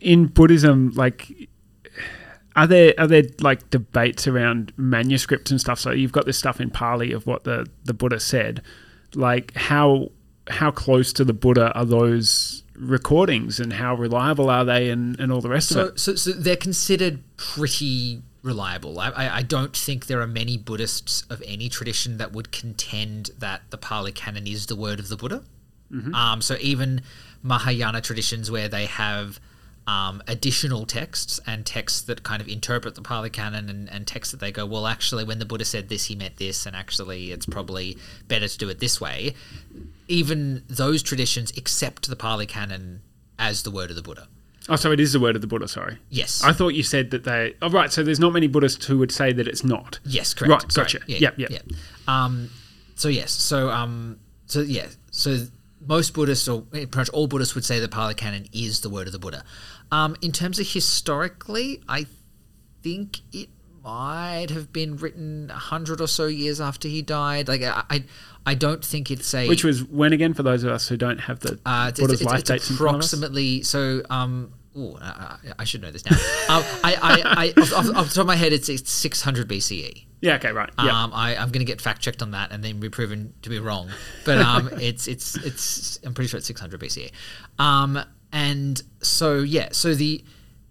In 0.00 0.26
Buddhism, 0.26 0.92
like, 0.94 1.48
are 2.56 2.66
there 2.66 2.94
are 2.98 3.06
there 3.06 3.24
like 3.40 3.70
debates 3.70 4.26
around 4.26 4.72
manuscripts 4.76 5.50
and 5.50 5.60
stuff? 5.60 5.78
So 5.78 5.90
you've 5.90 6.12
got 6.12 6.26
this 6.26 6.38
stuff 6.38 6.60
in 6.60 6.70
Pali 6.70 7.12
of 7.12 7.26
what 7.26 7.44
the 7.44 7.66
the 7.84 7.94
Buddha 7.94 8.20
said. 8.20 8.62
Like, 9.14 9.54
how 9.54 10.10
how 10.48 10.70
close 10.70 11.12
to 11.14 11.24
the 11.24 11.32
Buddha 11.32 11.72
are 11.72 11.84
those 11.84 12.62
recordings, 12.74 13.60
and 13.60 13.72
how 13.72 13.94
reliable 13.94 14.50
are 14.50 14.64
they, 14.64 14.90
and, 14.90 15.18
and 15.20 15.32
all 15.32 15.40
the 15.40 15.48
rest 15.48 15.70
of 15.70 15.88
it? 15.88 16.00
so, 16.00 16.14
so 16.14 16.32
they're 16.32 16.56
considered 16.56 17.22
pretty 17.36 18.22
reliable. 18.42 18.98
I, 18.98 19.10
I, 19.10 19.36
I 19.36 19.42
don't 19.42 19.76
think 19.76 20.06
there 20.06 20.20
are 20.20 20.26
many 20.26 20.56
Buddhists 20.56 21.22
of 21.30 21.42
any 21.46 21.68
tradition 21.68 22.18
that 22.18 22.32
would 22.32 22.50
contend 22.52 23.30
that 23.38 23.62
the 23.70 23.78
Pali 23.78 24.12
Canon 24.12 24.46
is 24.46 24.66
the 24.66 24.76
word 24.76 24.98
of 24.98 25.08
the 25.08 25.16
Buddha. 25.16 25.44
Um, 26.14 26.42
so 26.42 26.56
even 26.60 27.02
Mahayana 27.42 28.00
traditions 28.00 28.50
where 28.50 28.68
they 28.68 28.86
have 28.86 29.38
um, 29.86 30.22
additional 30.26 30.86
texts 30.86 31.38
and 31.46 31.66
texts 31.66 32.02
that 32.02 32.22
kind 32.22 32.40
of 32.40 32.48
interpret 32.48 32.94
the 32.94 33.02
Pali 33.02 33.30
Canon 33.30 33.68
and, 33.68 33.90
and 33.90 34.06
texts 34.06 34.32
that 34.32 34.40
they 34.40 34.52
go, 34.52 34.64
well, 34.64 34.86
actually, 34.86 35.24
when 35.24 35.38
the 35.38 35.44
Buddha 35.44 35.64
said 35.64 35.88
this, 35.88 36.06
he 36.06 36.14
meant 36.14 36.36
this, 36.36 36.66
and 36.66 36.74
actually, 36.76 37.32
it's 37.32 37.46
probably 37.46 37.98
better 38.26 38.48
to 38.48 38.58
do 38.58 38.68
it 38.68 38.78
this 38.78 39.00
way. 39.00 39.34
Even 40.08 40.62
those 40.68 41.02
traditions 41.02 41.52
accept 41.56 42.08
the 42.08 42.16
Pali 42.16 42.46
Canon 42.46 43.02
as 43.38 43.62
the 43.62 43.70
word 43.70 43.90
of 43.90 43.96
the 43.96 44.02
Buddha. 44.02 44.28
Oh, 44.68 44.76
so 44.76 44.92
it 44.92 45.00
is 45.00 45.12
the 45.12 45.20
word 45.20 45.34
of 45.34 45.42
the 45.42 45.48
Buddha. 45.48 45.66
Sorry. 45.66 45.98
Yes. 46.08 46.42
I 46.44 46.52
thought 46.52 46.68
you 46.70 46.82
said 46.82 47.10
that 47.10 47.24
they. 47.24 47.54
Oh, 47.62 47.68
right. 47.70 47.90
So 47.92 48.02
there's 48.02 48.20
not 48.20 48.32
many 48.32 48.46
Buddhists 48.46 48.86
who 48.86 48.98
would 48.98 49.10
say 49.10 49.32
that 49.32 49.48
it's 49.48 49.64
not. 49.64 49.98
Yes, 50.04 50.34
correct. 50.34 50.50
Right, 50.62 50.72
Sorry. 50.72 50.84
gotcha. 50.84 51.00
Yeah, 51.06 51.18
Yep, 51.20 51.34
yeah, 51.38 51.46
yep. 51.50 51.62
yeah. 51.66 51.76
Um, 52.06 52.50
so 52.94 53.08
yes, 53.08 53.32
so 53.32 53.70
um, 53.70 54.18
so 54.46 54.60
yeah, 54.60 54.86
so 55.10 55.46
most 55.84 56.14
Buddhists 56.14 56.46
or 56.48 56.60
eh, 56.74 56.86
pretty 56.86 56.96
much 56.98 57.08
all 57.10 57.26
Buddhists 57.26 57.54
would 57.56 57.64
say 57.64 57.80
the 57.80 57.88
Pali 57.88 58.14
Canon 58.14 58.46
is 58.52 58.80
the 58.82 58.88
word 58.90 59.06
of 59.08 59.12
the 59.12 59.18
Buddha. 59.18 59.42
Um, 59.90 60.14
in 60.22 60.30
terms 60.30 60.60
of 60.60 60.68
historically, 60.68 61.82
I 61.88 62.06
think 62.82 63.18
it 63.32 63.48
might 63.84 64.50
have 64.50 64.72
been 64.72 64.96
written 64.96 65.50
a 65.50 65.58
hundred 65.58 66.00
or 66.00 66.06
so 66.06 66.26
years 66.26 66.60
after 66.60 66.88
he 66.88 67.02
died. 67.02 67.48
Like 67.48 67.62
I, 67.62 67.82
I, 67.90 68.04
I 68.46 68.54
don't 68.54 68.84
think 68.84 69.10
it's 69.10 69.34
a 69.34 69.48
Which 69.48 69.64
was 69.64 69.84
when 69.84 70.12
again 70.12 70.34
for 70.34 70.42
those 70.42 70.64
of 70.64 70.70
us 70.70 70.88
who 70.88 70.96
don't 70.96 71.18
have 71.18 71.40
the 71.40 71.58
uh, 71.66 71.88
it's, 71.90 72.00
it's, 72.00 72.22
life 72.22 72.40
it's 72.40 72.48
dates 72.48 72.70
in 72.70 72.76
front 72.76 72.96
of 72.96 73.00
us? 73.00 73.12
approximately 73.12 73.62
so. 73.62 74.02
Um, 74.10 74.52
ooh, 74.76 74.96
I, 75.00 75.36
I- 75.58 75.64
should 75.64 75.82
know 75.82 75.90
this 75.90 76.04
now. 76.04 76.16
um, 76.48 76.64
I, 76.84 76.94
I, 76.94 77.52
I, 77.56 77.60
off, 77.60 77.72
off, 77.72 77.96
off 77.96 78.08
the 78.08 78.14
top 78.14 78.22
of 78.22 78.26
my 78.26 78.36
head, 78.36 78.52
it's, 78.52 78.68
it's 78.68 78.90
600 78.90 79.48
BCE. 79.48 80.06
Yeah. 80.22 80.36
Okay. 80.36 80.52
Right. 80.52 80.70
Yeah. 80.78 81.02
Um, 81.02 81.12
I, 81.12 81.36
I'm 81.36 81.50
going 81.50 81.60
to 81.60 81.64
get 81.64 81.80
fact 81.80 82.00
checked 82.00 82.22
on 82.22 82.30
that 82.30 82.52
and 82.52 82.62
then 82.62 82.78
be 82.80 82.88
proven 82.88 83.34
to 83.42 83.50
be 83.50 83.58
wrong. 83.58 83.90
But 84.24 84.38
um, 84.38 84.70
it's 84.80 85.08
it's 85.08 85.36
it's 85.36 85.98
I'm 86.04 86.14
pretty 86.14 86.28
sure 86.28 86.38
it's 86.38 86.46
600 86.46 86.80
BCE. 86.80 87.10
Um, 87.58 87.98
and 88.32 88.80
so 89.02 89.40
yeah, 89.40 89.70
so 89.72 89.94
the 89.94 90.24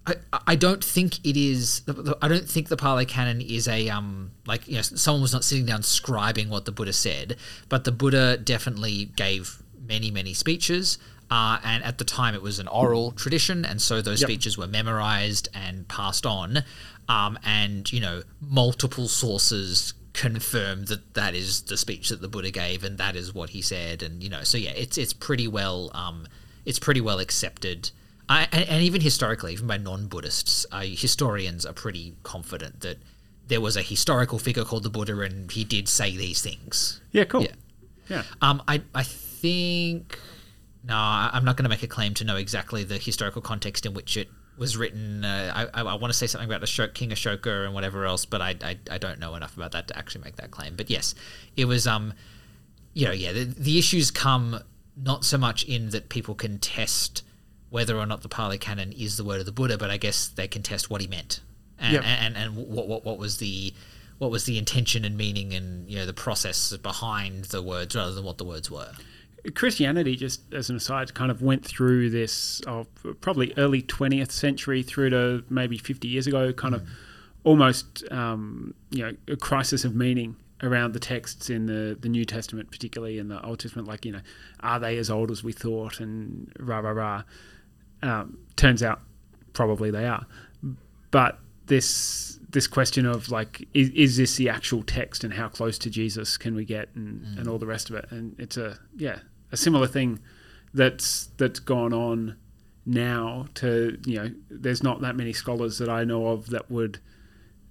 I, 0.07 0.15
I 0.47 0.55
don't 0.55 0.83
think 0.83 1.23
it 1.25 1.37
is. 1.37 1.81
I 2.21 2.27
don't 2.27 2.49
think 2.49 2.69
the 2.69 2.77
Pali 2.77 3.05
Canon 3.05 3.39
is 3.41 3.67
a 3.67 3.89
um 3.89 4.31
like 4.47 4.67
you 4.67 4.75
know 4.75 4.81
someone 4.81 5.21
was 5.21 5.33
not 5.33 5.43
sitting 5.43 5.65
down 5.65 5.81
scribing 5.81 6.49
what 6.49 6.65
the 6.65 6.71
Buddha 6.71 6.93
said, 6.93 7.37
but 7.69 7.83
the 7.83 7.91
Buddha 7.91 8.37
definitely 8.37 9.05
gave 9.15 9.61
many 9.87 10.09
many 10.11 10.33
speeches. 10.33 10.97
Uh, 11.29 11.59
and 11.63 11.81
at 11.85 11.97
the 11.97 12.03
time, 12.03 12.35
it 12.35 12.41
was 12.41 12.59
an 12.59 12.67
oral 12.67 13.11
tradition, 13.13 13.63
and 13.63 13.81
so 13.81 14.01
those 14.01 14.19
Yep. 14.19 14.27
speeches 14.29 14.57
were 14.57 14.67
memorized 14.67 15.47
and 15.53 15.87
passed 15.87 16.25
on. 16.25 16.63
Um, 17.07 17.39
and 17.45 17.89
you 17.93 18.01
know, 18.01 18.23
multiple 18.41 19.07
sources 19.07 19.93
confirm 20.13 20.85
that 20.85 21.13
that 21.13 21.33
is 21.33 21.61
the 21.61 21.77
speech 21.77 22.09
that 22.09 22.21
the 22.21 22.27
Buddha 22.27 22.51
gave, 22.51 22.83
and 22.83 22.97
that 22.97 23.15
is 23.15 23.33
what 23.33 23.51
he 23.51 23.61
said. 23.61 24.03
And 24.03 24.21
you 24.21 24.29
know, 24.29 24.43
so 24.43 24.57
yeah, 24.57 24.71
it's 24.71 24.97
it's 24.97 25.13
pretty 25.13 25.47
well 25.47 25.89
um, 25.93 26.27
it's 26.65 26.79
pretty 26.79 27.01
well 27.01 27.19
accepted. 27.19 27.91
I, 28.31 28.47
and, 28.51 28.69
and 28.69 28.83
even 28.83 29.01
historically, 29.01 29.53
even 29.53 29.67
by 29.67 29.77
non-Buddhists, 29.77 30.65
uh, 30.71 30.81
historians 30.81 31.65
are 31.65 31.73
pretty 31.73 32.15
confident 32.23 32.79
that 32.79 32.97
there 33.47 33.59
was 33.59 33.75
a 33.75 33.81
historical 33.81 34.39
figure 34.39 34.63
called 34.63 34.83
the 34.83 34.89
Buddha, 34.89 35.19
and 35.19 35.51
he 35.51 35.63
did 35.65 35.89
say 35.89 36.15
these 36.15 36.41
things. 36.41 37.01
yeah. 37.11 37.25
Cool. 37.25 37.43
Yeah. 37.43 37.55
Yeah. 38.07 38.23
Um, 38.41 38.61
I 38.67 38.81
I 38.95 39.03
think 39.03 40.17
no, 40.83 40.95
I'm 40.95 41.45
not 41.45 41.57
going 41.57 41.63
to 41.63 41.69
make 41.69 41.83
a 41.83 41.87
claim 41.87 42.13
to 42.15 42.23
know 42.23 42.37
exactly 42.37 42.83
the 42.83 42.97
historical 42.97 43.41
context 43.41 43.85
in 43.85 43.93
which 43.93 44.17
it 44.17 44.29
was 44.57 44.75
written. 44.77 45.23
Uh, 45.23 45.69
I, 45.73 45.81
I, 45.81 45.83
I 45.83 45.93
want 45.95 46.11
to 46.11 46.17
say 46.17 46.27
something 46.27 46.49
about 46.49 46.61
Ashoka, 46.61 46.93
King 46.93 47.09
Ashoka 47.09 47.65
and 47.65 47.73
whatever 47.73 48.05
else, 48.05 48.25
but 48.25 48.41
I, 48.41 48.55
I 48.63 48.77
I 48.89 48.97
don't 48.97 49.19
know 49.19 49.35
enough 49.35 49.55
about 49.57 49.73
that 49.73 49.87
to 49.89 49.97
actually 49.97 50.23
make 50.23 50.37
that 50.37 50.51
claim. 50.51 50.75
But 50.75 50.89
yes, 50.89 51.15
it 51.57 51.65
was 51.65 51.85
um, 51.85 52.13
you 52.93 53.05
know, 53.05 53.13
yeah, 53.13 53.33
the, 53.33 53.43
the 53.43 53.77
issues 53.77 54.11
come 54.11 54.59
not 54.95 55.23
so 55.25 55.37
much 55.37 55.63
in 55.63 55.89
that 55.89 56.09
people 56.09 56.35
can 56.35 56.59
test 56.59 57.23
whether 57.71 57.97
or 57.97 58.05
not 58.05 58.21
the 58.21 58.29
Pali 58.29 58.59
Canon 58.59 58.91
is 58.91 59.17
the 59.17 59.23
word 59.23 59.39
of 59.39 59.47
the 59.47 59.51
Buddha, 59.51 59.77
but 59.77 59.89
I 59.89 59.97
guess 59.97 60.27
they 60.27 60.47
can 60.47 60.61
test 60.61 60.89
what 60.89 61.01
he 61.01 61.07
meant 61.07 61.41
and 61.81 61.93
Yep. 61.93 62.03
and, 62.05 62.37
and 62.37 62.55
what, 62.55 62.87
what 62.87 63.03
what 63.03 63.17
was 63.17 63.37
the 63.37 63.73
what 64.19 64.29
was 64.29 64.45
the 64.45 64.57
intention 64.57 65.03
and 65.03 65.17
meaning 65.17 65.53
and 65.53 65.89
you 65.89 65.97
know 65.97 66.05
the 66.05 66.13
process 66.13 66.77
behind 66.77 67.45
the 67.45 67.61
words 67.61 67.95
rather 67.95 68.13
than 68.13 68.23
what 68.23 68.37
the 68.37 68.45
words 68.45 68.69
were. 68.69 68.91
Christianity, 69.55 70.15
just 70.15 70.41
as 70.53 70.69
an 70.69 70.75
aside, 70.75 71.15
kind 71.15 71.31
of 71.31 71.41
went 71.41 71.65
through 71.65 72.11
this 72.11 72.61
oh, 72.67 72.85
probably 73.21 73.51
early 73.57 73.81
20th 73.81 74.29
century 74.29 74.83
through 74.83 75.09
to 75.09 75.43
maybe 75.49 75.79
50 75.79 76.07
years 76.07 76.27
ago, 76.27 76.53
kind 76.53 76.75
of 76.75 76.87
almost 77.43 78.03
um, 78.11 78.75
you 78.91 79.03
know 79.03 79.15
a 79.27 79.35
crisis 79.35 79.83
of 79.83 79.95
meaning 79.95 80.35
around 80.61 80.93
the 80.93 80.99
texts 80.99 81.49
in 81.49 81.65
the, 81.65 81.97
the 81.99 82.07
New 82.07 82.23
Testament, 82.23 82.69
particularly 82.69 83.17
in 83.17 83.29
the 83.29 83.43
Old 83.43 83.59
Testament. 83.59 83.87
Like 83.87 84.05
you 84.05 84.11
know, 84.11 84.21
are 84.59 84.79
they 84.79 84.97
as 84.97 85.09
old 85.09 85.31
as 85.31 85.43
we 85.43 85.51
thought? 85.53 85.99
And 85.99 86.51
rah 86.59 86.77
rah 86.79 86.91
rah. 86.91 87.23
Um, 88.03 88.37
turns 88.55 88.83
out, 88.83 89.01
probably 89.53 89.91
they 89.91 90.05
are. 90.05 90.25
But 91.11 91.39
this 91.67 92.39
this 92.49 92.67
question 92.67 93.05
of 93.05 93.29
like, 93.29 93.67
is, 93.73 93.89
is 93.89 94.17
this 94.17 94.35
the 94.35 94.49
actual 94.49 94.83
text, 94.83 95.23
and 95.23 95.33
how 95.33 95.47
close 95.47 95.77
to 95.79 95.89
Jesus 95.89 96.37
can 96.37 96.55
we 96.55 96.65
get, 96.65 96.89
and, 96.95 97.37
and 97.37 97.47
all 97.47 97.57
the 97.57 97.65
rest 97.67 97.89
of 97.89 97.95
it? 97.95 98.05
And 98.11 98.35
it's 98.39 98.57
a 98.57 98.77
yeah 98.97 99.19
a 99.51 99.57
similar 99.57 99.87
thing 99.87 100.19
that's 100.73 101.29
that's 101.37 101.59
gone 101.59 101.93
on 101.93 102.35
now. 102.85 103.47
To 103.55 103.97
you 104.05 104.15
know, 104.15 104.31
there's 104.49 104.83
not 104.83 105.01
that 105.01 105.15
many 105.15 105.33
scholars 105.33 105.77
that 105.77 105.89
I 105.89 106.03
know 106.03 106.27
of 106.27 106.49
that 106.49 106.69
would 106.71 106.99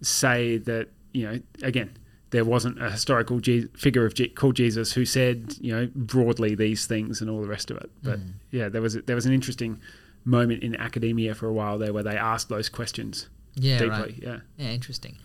say 0.02 0.58
that 0.58 0.88
you 1.12 1.28
know 1.28 1.40
again 1.62 1.96
there 2.30 2.44
wasn't 2.44 2.80
a 2.80 2.90
historical 2.90 3.40
Je- 3.40 3.66
figure 3.76 4.06
of 4.06 4.14
Je- 4.14 4.28
called 4.28 4.54
Jesus 4.54 4.92
who 4.92 5.04
said 5.04 5.54
you 5.60 5.72
know 5.74 5.90
broadly 5.94 6.54
these 6.54 6.86
things 6.86 7.20
and 7.20 7.28
all 7.28 7.40
the 7.40 7.48
rest 7.48 7.70
of 7.70 7.76
it. 7.78 7.90
But 8.02 8.20
yeah, 8.50 8.68
there 8.68 8.82
was 8.82 8.94
there 8.94 9.16
was 9.16 9.26
an 9.26 9.32
interesting 9.32 9.80
moment 10.24 10.62
in 10.62 10.76
academia 10.76 11.34
for 11.34 11.46
a 11.46 11.52
while 11.52 11.78
there 11.78 11.92
where 11.92 12.02
they 12.02 12.16
asked 12.16 12.48
those 12.48 12.68
questions 12.68 13.28
Yeah, 13.54 13.78
deeply. 13.78 13.90
right. 13.98 14.14
Yeah. 14.22 14.36
Yeah, 14.56 14.68
interesting. 14.70 15.16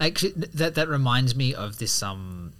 Actually, 0.00 0.32
that 0.54 0.74
that 0.74 0.88
reminds 0.88 1.34
me 1.34 1.54
of 1.54 1.78
this 1.78 2.02
um 2.02 2.52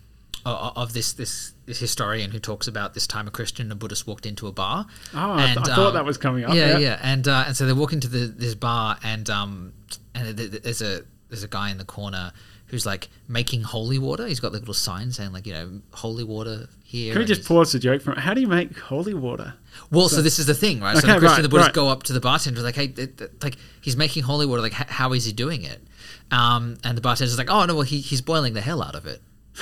of 0.44 0.92
this 0.92 1.12
this 1.12 1.52
this 1.66 1.78
historian 1.78 2.32
who 2.32 2.38
talks 2.40 2.66
about 2.66 2.94
this 2.94 3.06
time 3.06 3.28
a 3.28 3.30
Christian 3.30 3.66
and 3.66 3.72
a 3.72 3.76
Buddhist 3.76 4.06
walked 4.08 4.26
into 4.26 4.48
a 4.48 4.52
bar. 4.52 4.86
Oh, 5.14 5.34
I, 5.34 5.46
th- 5.54 5.58
I 5.58 5.74
thought 5.76 5.92
that 5.92 6.04
was 6.04 6.18
coming 6.18 6.44
up. 6.44 6.54
Yeah, 6.54 6.72
Yeah. 6.72 6.78
yeah, 6.78 6.98
and 7.02 7.28
uh, 7.28 7.44
and 7.46 7.56
so 7.56 7.64
they 7.66 7.72
walk 7.72 7.92
into 7.92 8.08
the, 8.08 8.26
this 8.26 8.54
bar 8.56 8.98
and 9.04 9.28
um 9.30 9.72
and 10.14 10.36
th- 10.36 10.50
th- 10.50 10.62
there's 10.62 10.82
a 10.82 11.02
there's 11.28 11.44
a 11.44 11.48
guy 11.48 11.70
in 11.70 11.78
the 11.78 11.84
corner 11.84 12.32
who's 12.72 12.86
like 12.86 13.10
making 13.28 13.62
holy 13.62 13.98
water. 13.98 14.26
He's 14.26 14.40
got 14.40 14.52
like 14.52 14.62
little 14.62 14.74
sign 14.74 15.12
saying 15.12 15.30
like 15.30 15.46
you 15.46 15.52
know 15.52 15.80
holy 15.92 16.24
water 16.24 16.68
here. 16.82 17.12
Can 17.12 17.20
we 17.20 17.26
just 17.26 17.46
pause 17.46 17.70
the 17.70 17.78
joke 17.78 18.00
from? 18.00 18.16
How 18.16 18.32
do 18.34 18.40
you 18.40 18.48
make 18.48 18.76
holy 18.76 19.12
water? 19.12 19.54
Well, 19.90 20.08
so, 20.08 20.22
this 20.22 20.38
is 20.38 20.46
the 20.46 20.54
thing, 20.54 20.80
right? 20.80 20.96
so 20.96 21.06
the 21.06 21.18
Christian 21.18 21.28
right, 21.28 21.42
the 21.42 21.48
Buddhists 21.50 21.68
right. 21.68 21.74
go 21.74 21.88
up 21.88 22.02
to 22.04 22.14
the 22.14 22.20
bartender 22.20 22.62
like, 22.62 22.74
hey, 22.74 22.88
th- 22.88 23.16
th- 23.16 23.30
like 23.42 23.56
he's 23.82 23.96
making 23.96 24.22
holy 24.22 24.46
water. 24.46 24.62
Like, 24.62 24.80
h- 24.80 24.88
how 24.88 25.12
is 25.12 25.26
he 25.26 25.32
doing 25.32 25.62
it? 25.62 25.82
Um, 26.30 26.78
and 26.82 26.96
the 26.96 27.02
bartender's 27.02 27.36
like, 27.36 27.50
oh 27.50 27.66
no, 27.66 27.74
well 27.74 27.82
he, 27.82 28.00
he's 28.00 28.22
boiling 28.22 28.54
the 28.54 28.62
hell 28.62 28.82
out 28.82 28.96
of 28.96 29.06
it. 29.06 29.20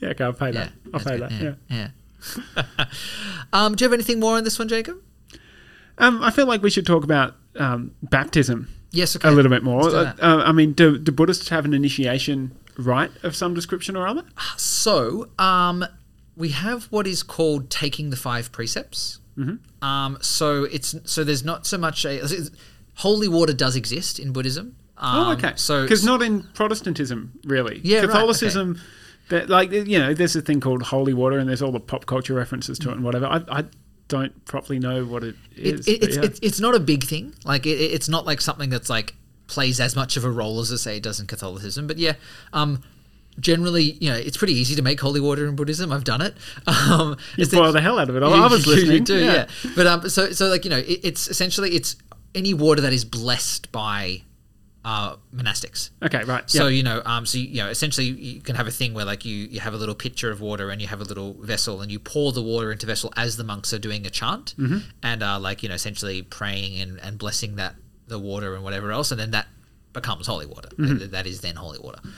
Yeah, 0.00 0.10
okay, 0.10 0.22
I'll 0.22 0.32
pay 0.32 0.52
Yeah, 0.52 0.52
that. 0.52 0.72
I'll 0.94 1.00
pay 1.00 1.18
good, 1.18 1.22
that. 1.22 1.32
Yeah. 1.32 1.54
yeah. 1.68 1.88
yeah. 2.68 2.84
um, 3.52 3.74
do 3.74 3.84
you 3.84 3.90
have 3.90 3.92
anything 3.92 4.20
more 4.20 4.36
on 4.36 4.44
this 4.44 4.56
one, 4.56 4.68
Jacob? 4.68 5.02
Um, 5.98 6.22
I 6.22 6.30
feel 6.30 6.46
like 6.46 6.62
we 6.62 6.70
should 6.70 6.86
talk 6.86 7.02
about 7.02 7.34
um, 7.56 7.96
baptism 8.00 8.68
Yes, 8.90 9.16
okay. 9.16 9.28
a 9.28 9.32
little 9.32 9.50
bit 9.50 9.62
more. 9.62 9.82
Uh, 9.82 10.14
uh, 10.20 10.42
I 10.44 10.52
mean, 10.52 10.72
do, 10.72 10.98
do 10.98 11.12
Buddhists 11.12 11.50
have 11.50 11.64
an 11.64 11.74
initiation 11.74 12.56
rite 12.78 13.10
of 13.22 13.36
some 13.36 13.54
description 13.54 13.96
or 13.96 14.06
other? 14.06 14.24
So, 14.56 15.28
um, 15.38 15.84
we 16.36 16.50
have 16.50 16.84
what 16.84 17.06
is 17.06 17.22
called 17.22 17.68
taking 17.68 18.10
the 18.10 18.16
five 18.16 18.50
precepts. 18.52 19.20
Mm-hmm. 19.36 19.84
Um, 19.84 20.18
so 20.20 20.64
it's 20.64 20.94
so 21.04 21.22
there's 21.24 21.44
not 21.44 21.66
so 21.66 21.78
much 21.78 22.04
a 22.04 22.20
holy 22.94 23.28
water 23.28 23.52
does 23.52 23.76
exist 23.76 24.18
in 24.18 24.32
Buddhism. 24.32 24.76
Um, 24.96 25.28
oh, 25.28 25.32
okay. 25.32 25.52
So 25.56 25.82
because 25.82 26.04
not 26.04 26.22
in 26.22 26.42
Protestantism, 26.54 27.38
really. 27.44 27.80
Yeah, 27.84 27.98
right, 27.98 28.06
Catholicism. 28.06 28.80
That 29.28 29.50
like 29.50 29.70
you 29.70 29.98
know, 29.98 30.14
there's 30.14 30.34
a 30.34 30.40
thing 30.40 30.60
called 30.60 30.82
holy 30.82 31.12
water, 31.12 31.38
and 31.38 31.48
there's 31.48 31.60
all 31.60 31.72
the 31.72 31.80
pop 31.80 32.06
culture 32.06 32.34
references 32.34 32.78
to 32.80 32.90
it 32.90 32.94
and 32.94 33.04
whatever. 33.04 33.26
I, 33.26 33.42
I 33.48 33.64
don't 34.08 34.44
properly 34.46 34.78
know 34.78 35.04
what 35.04 35.22
it 35.22 35.36
it, 35.56 35.80
is. 35.80 35.88
it, 35.88 36.00
but 36.00 36.08
it's, 36.08 36.16
yeah. 36.16 36.22
it's 36.24 36.38
it's 36.42 36.60
not 36.60 36.74
a 36.74 36.80
big 36.80 37.04
thing. 37.04 37.34
Like 37.44 37.66
it, 37.66 37.70
it's 37.78 38.08
not 38.08 38.26
like 38.26 38.40
something 38.40 38.70
that's 38.70 38.88
like 38.90 39.14
plays 39.46 39.80
as 39.80 39.94
much 39.96 40.16
of 40.16 40.24
a 40.24 40.30
role 40.30 40.60
as 40.60 40.72
I 40.72 40.76
say 40.76 40.96
it 40.96 41.02
does 41.02 41.20
in 41.20 41.26
Catholicism. 41.26 41.86
But 41.86 41.98
yeah, 41.98 42.14
um, 42.52 42.82
generally, 43.40 43.92
you 44.00 44.10
know, 44.10 44.16
it's 44.16 44.36
pretty 44.36 44.54
easy 44.54 44.74
to 44.74 44.82
make 44.82 45.00
holy 45.00 45.20
water 45.20 45.46
in 45.46 45.56
Buddhism. 45.56 45.92
I've 45.92 46.04
done 46.04 46.20
it. 46.22 46.34
Um, 46.66 47.16
you 47.36 47.42
it's- 47.42 47.48
boil 47.54 47.72
the 47.72 47.80
hell 47.80 47.98
out 47.98 48.08
of 48.10 48.16
it. 48.16 48.22
I, 48.22 48.28
You- 48.28 48.42
I 48.42 48.46
was 48.48 48.66
you- 48.66 48.72
you 48.74 48.80
listening. 48.80 49.04
do, 49.04 49.24
yeah. 49.24 49.46
But 49.76 49.86
um, 49.86 50.08
so 50.08 50.32
so 50.32 50.46
like 50.48 50.64
you 50.64 50.70
know, 50.70 50.78
it, 50.78 51.00
it's 51.04 51.28
essentially 51.28 51.70
it's 51.74 51.96
any 52.34 52.52
water 52.54 52.80
that 52.82 52.92
is 52.92 53.04
blessed 53.04 53.70
by 53.72 54.22
uh, 54.90 55.10
monastics. 55.40 55.80
Okay, 56.06 56.22
right. 56.24 56.48
So 56.48 56.62
yeah. 56.64 56.76
you 56.78 56.82
know, 56.88 56.98
um, 57.12 57.24
so 57.30 57.34
you, 57.38 57.46
you 57.54 57.60
know, 57.62 57.68
essentially 57.76 58.06
you 58.06 58.40
can 58.40 58.54
have 58.60 58.68
a 58.72 58.76
thing 58.80 58.90
where 58.96 59.04
like 59.12 59.22
you 59.28 59.36
you 59.54 59.60
have 59.66 59.74
a 59.78 59.80
little 59.82 59.94
pitcher 60.04 60.30
of 60.34 60.40
water 60.40 60.66
and 60.70 60.78
you 60.82 60.88
have 60.94 61.00
a 61.06 61.08
little 61.12 61.30
vessel 61.52 61.74
and 61.82 61.88
you 61.92 61.98
pour 61.98 62.28
the 62.38 62.42
water 62.52 62.68
into 62.72 62.86
vessel 62.86 63.12
as 63.24 63.30
the 63.40 63.44
monks 63.52 63.68
are 63.74 63.82
doing 63.88 64.02
a 64.06 64.10
chant 64.20 64.46
Mm-hmm. 64.58 64.78
and 65.10 65.22
are 65.22 65.38
like 65.48 65.58
you 65.62 65.68
know 65.70 65.74
essentially 65.74 66.22
praying 66.38 66.72
and, 66.82 66.92
and 67.06 67.12
blessing 67.24 67.56
that 67.56 67.74
the 68.12 68.18
water 68.30 68.54
and 68.54 68.62
whatever 68.64 68.88
else 68.98 69.10
and 69.12 69.20
then 69.20 69.32
that 69.32 69.46
becomes 69.92 70.26
holy 70.26 70.46
water. 70.54 70.68
That- 70.78 71.10
that 71.16 71.26
is 71.26 71.40
then 71.46 71.56
holy 71.56 71.80
water. 71.86 72.00
Um, 72.04 72.12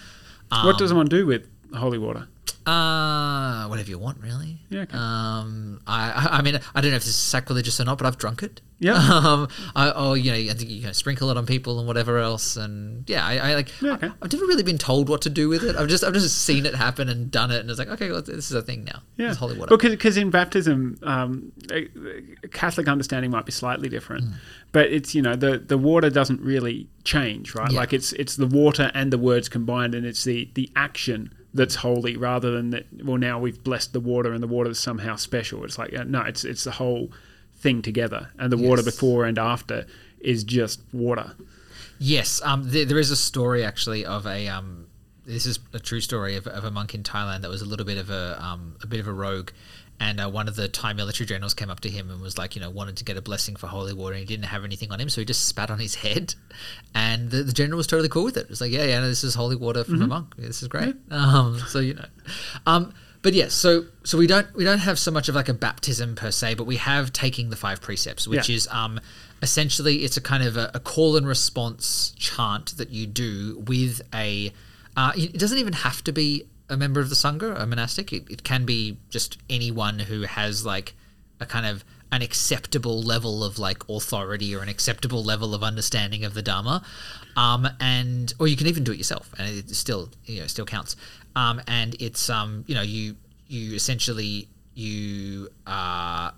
Mm-hmm. 0.52 0.66
what 0.66 0.78
does 0.78 0.92
one 1.00 1.06
do 1.06 1.26
with 1.32 1.42
holy 1.74 1.98
water? 2.06 2.24
uh, 2.66 3.66
whatever 3.70 3.88
you 3.88 3.98
want, 3.98 4.18
really. 4.22 4.58
Yeah, 4.68 4.82
okay. 4.82 4.96
Um, 4.96 5.80
I, 5.86 6.00
I, 6.10 6.38
I 6.38 6.42
mean, 6.42 6.56
I 6.74 6.80
don't 6.80 6.90
know 6.90 6.96
if 6.96 7.04
this 7.04 7.14
is 7.14 7.16
sacrilegious 7.36 7.80
or 7.80 7.84
not, 7.84 7.98
but 7.98 8.06
I've 8.06 8.18
drunk 8.18 8.42
it. 8.42 8.60
Yeah. 8.80 8.98
Um, 9.20 9.48
I, 9.76 9.90
or 9.90 10.16
you 10.16 10.30
know, 10.30 10.50
I 10.50 10.54
think 10.54 10.70
you 10.70 10.80
can 10.80 10.94
sprinkle 10.94 11.30
it 11.30 11.36
on 11.36 11.44
people 11.44 11.78
and 11.78 11.86
whatever 11.86 12.18
else, 12.18 12.56
and 12.56 13.08
yeah, 13.08 13.24
I, 13.24 13.36
I 13.36 13.54
like. 13.54 13.70
Yeah, 13.82 13.92
okay. 13.92 14.06
I, 14.06 14.12
have 14.22 14.32
never 14.32 14.46
really 14.46 14.62
been 14.62 14.78
told 14.78 15.08
what 15.08 15.20
to 15.22 15.30
do 15.30 15.48
with 15.48 15.62
it. 15.62 15.76
I've 15.76 15.88
just, 15.88 16.02
I've 16.02 16.14
just 16.14 16.42
seen 16.42 16.64
it 16.64 16.74
happen 16.74 17.08
and 17.08 17.30
done 17.30 17.50
it, 17.50 17.60
and 17.60 17.68
it's 17.68 17.78
like, 17.78 17.88
okay, 17.88 18.10
well, 18.10 18.22
this 18.22 18.50
is 18.50 18.52
a 18.52 18.62
thing 18.62 18.84
now. 18.84 19.02
Yeah, 19.18 19.28
it's 19.30 19.38
holy 19.38 19.58
water. 19.58 19.76
Because 19.76 20.16
in 20.16 20.30
baptism, 20.30 20.98
um, 21.02 21.52
Catholic 22.52 22.88
understanding 22.88 23.30
might 23.30 23.44
be 23.46 23.52
slightly 23.52 23.88
different, 23.88 24.24
Hmm. 24.24 24.32
but 24.72 24.86
it's 24.90 25.14
you 25.14 25.22
know 25.22 25.36
the 25.36 25.58
the 25.58 25.78
water 25.78 26.08
doesn't 26.10 26.40
really 26.40 26.88
change, 27.04 27.54
right? 27.54 27.70
Yeah. 27.70 27.78
Like 27.80 27.92
it's 27.92 28.12
it's 28.14 28.36
the 28.36 28.46
water 28.46 28.90
and 28.94 29.12
the 29.12 29.18
words 29.18 29.48
combined, 29.48 29.94
and 29.94 30.06
it's 30.06 30.24
the 30.24 30.50
the 30.54 30.70
action 30.74 31.34
that's 31.52 31.76
holy 31.76 32.16
rather 32.16 32.50
than 32.50 32.70
that. 32.70 32.86
Well, 33.04 33.18
now 33.18 33.38
we've 33.38 33.62
blessed 33.62 33.92
the 33.92 34.00
water, 34.00 34.32
and 34.32 34.42
the 34.42 34.48
water 34.48 34.70
is 34.70 34.78
somehow 34.78 35.16
special. 35.16 35.64
It's 35.64 35.78
like 35.78 35.94
uh, 35.94 36.04
no, 36.04 36.22
it's 36.22 36.44
it's 36.44 36.64
the 36.64 36.72
whole 36.72 37.10
thing 37.60 37.82
together, 37.82 38.30
and 38.38 38.52
the 38.52 38.58
water 38.58 38.82
before 38.82 39.24
and 39.24 39.38
after 39.38 39.86
is 40.20 40.44
just 40.44 40.80
water. 40.92 41.34
Yes, 41.98 42.40
um, 42.42 42.70
there, 42.70 42.84
there 42.84 42.98
is 42.98 43.10
a 43.10 43.16
story 43.16 43.62
actually 43.62 44.04
of 44.04 44.26
a 44.26 44.48
um, 44.48 44.86
this 45.26 45.46
is 45.46 45.58
a 45.72 45.78
true 45.78 46.00
story 46.00 46.36
of, 46.36 46.46
of 46.46 46.64
a 46.64 46.70
monk 46.70 46.94
in 46.94 47.02
Thailand 47.02 47.42
that 47.42 47.50
was 47.50 47.62
a 47.62 47.66
little 47.66 47.86
bit 47.86 47.98
of 47.98 48.10
a 48.10 48.42
um, 48.42 48.76
a 48.82 48.86
bit 48.86 49.00
of 49.00 49.06
a 49.06 49.12
rogue, 49.12 49.50
and 50.00 50.18
uh, 50.18 50.28
one 50.30 50.48
of 50.48 50.56
the 50.56 50.66
Thai 50.66 50.94
military 50.94 51.26
generals 51.26 51.52
came 51.52 51.68
up 51.68 51.80
to 51.80 51.90
him 51.90 52.10
and 52.10 52.20
was 52.20 52.38
like, 52.38 52.56
you 52.56 52.62
know, 52.62 52.70
wanted 52.70 52.96
to 52.96 53.04
get 53.04 53.18
a 53.18 53.22
blessing 53.22 53.54
for 53.56 53.66
holy 53.66 53.92
water, 53.92 54.14
and 54.14 54.20
he 54.20 54.26
didn't 54.26 54.46
have 54.46 54.64
anything 54.64 54.90
on 54.90 54.98
him, 54.98 55.10
so 55.10 55.20
he 55.20 55.24
just 55.26 55.46
spat 55.46 55.70
on 55.70 55.78
his 55.78 55.96
head, 55.96 56.34
and 56.94 57.30
the, 57.30 57.42
the 57.42 57.52
general 57.52 57.76
was 57.76 57.86
totally 57.86 58.08
cool 58.08 58.24
with 58.24 58.36
it. 58.36 58.44
It 58.44 58.50
was 58.50 58.60
like, 58.60 58.72
yeah, 58.72 58.84
yeah, 58.84 59.00
no, 59.00 59.08
this 59.08 59.22
is 59.22 59.34
holy 59.34 59.56
water 59.56 59.84
from 59.84 60.02
a 60.02 60.06
monk. 60.06 60.36
This 60.36 60.62
is 60.62 60.68
great. 60.68 60.96
Um, 61.10 61.58
so 61.68 61.80
you 61.80 61.94
know, 61.94 62.06
um, 62.66 62.94
but 63.22 63.34
yes, 63.34 63.52
so 63.54 63.84
so 64.04 64.16
we 64.18 64.26
don't 64.26 64.46
we 64.54 64.64
don't 64.64 64.78
have 64.78 64.98
so 64.98 65.10
much 65.10 65.28
of 65.28 65.34
like 65.34 65.48
a 65.48 65.54
baptism 65.54 66.14
per 66.14 66.30
se, 66.30 66.54
but 66.54 66.64
we 66.64 66.76
have 66.76 67.12
taking 67.12 67.50
the 67.50 67.56
five 67.56 67.80
precepts, 67.80 68.26
which 68.26 68.48
Yeah. 68.48 68.56
is 68.56 68.68
um, 68.70 69.00
essentially 69.42 69.96
it's 69.98 70.16
a 70.16 70.20
kind 70.20 70.42
of 70.42 70.56
a, 70.56 70.70
a 70.74 70.80
call 70.80 71.16
and 71.16 71.26
response 71.26 72.14
chant 72.18 72.76
that 72.76 72.90
you 72.90 73.06
do 73.06 73.62
with 73.66 74.00
a. 74.14 74.52
Uh, 74.96 75.12
it 75.16 75.38
doesn't 75.38 75.58
even 75.58 75.72
have 75.72 76.02
to 76.04 76.12
be 76.12 76.44
a 76.68 76.76
member 76.76 77.00
of 77.00 77.08
the 77.08 77.14
sangha, 77.14 77.58
a 77.60 77.66
monastic. 77.66 78.12
It, 78.12 78.24
it 78.30 78.42
can 78.44 78.64
be 78.64 78.98
just 79.10 79.38
anyone 79.48 79.98
who 80.00 80.22
has 80.22 80.64
like 80.66 80.94
a 81.40 81.46
kind 81.46 81.66
of 81.66 81.84
an 82.12 82.22
acceptable 82.22 83.00
level 83.00 83.44
of 83.44 83.56
like 83.58 83.88
authority 83.88 84.54
or 84.54 84.62
an 84.62 84.68
acceptable 84.68 85.22
level 85.22 85.54
of 85.54 85.62
understanding 85.62 86.24
of 86.24 86.34
the 86.34 86.42
dharma, 86.42 86.82
um, 87.36 87.68
and 87.78 88.34
or 88.40 88.48
you 88.48 88.56
can 88.56 88.66
even 88.66 88.82
do 88.82 88.90
it 88.92 88.98
yourself, 88.98 89.32
and 89.38 89.48
it 89.48 89.70
still 89.76 90.10
you 90.24 90.40
know 90.40 90.46
still 90.48 90.64
counts. 90.66 90.96
Um, 91.36 91.60
and 91.66 91.96
it's 92.00 92.28
um, 92.28 92.64
you 92.66 92.74
know 92.74 92.82
you 92.82 93.16
you 93.46 93.74
essentially 93.74 94.48
you 94.74 95.48
uh, 95.66 96.30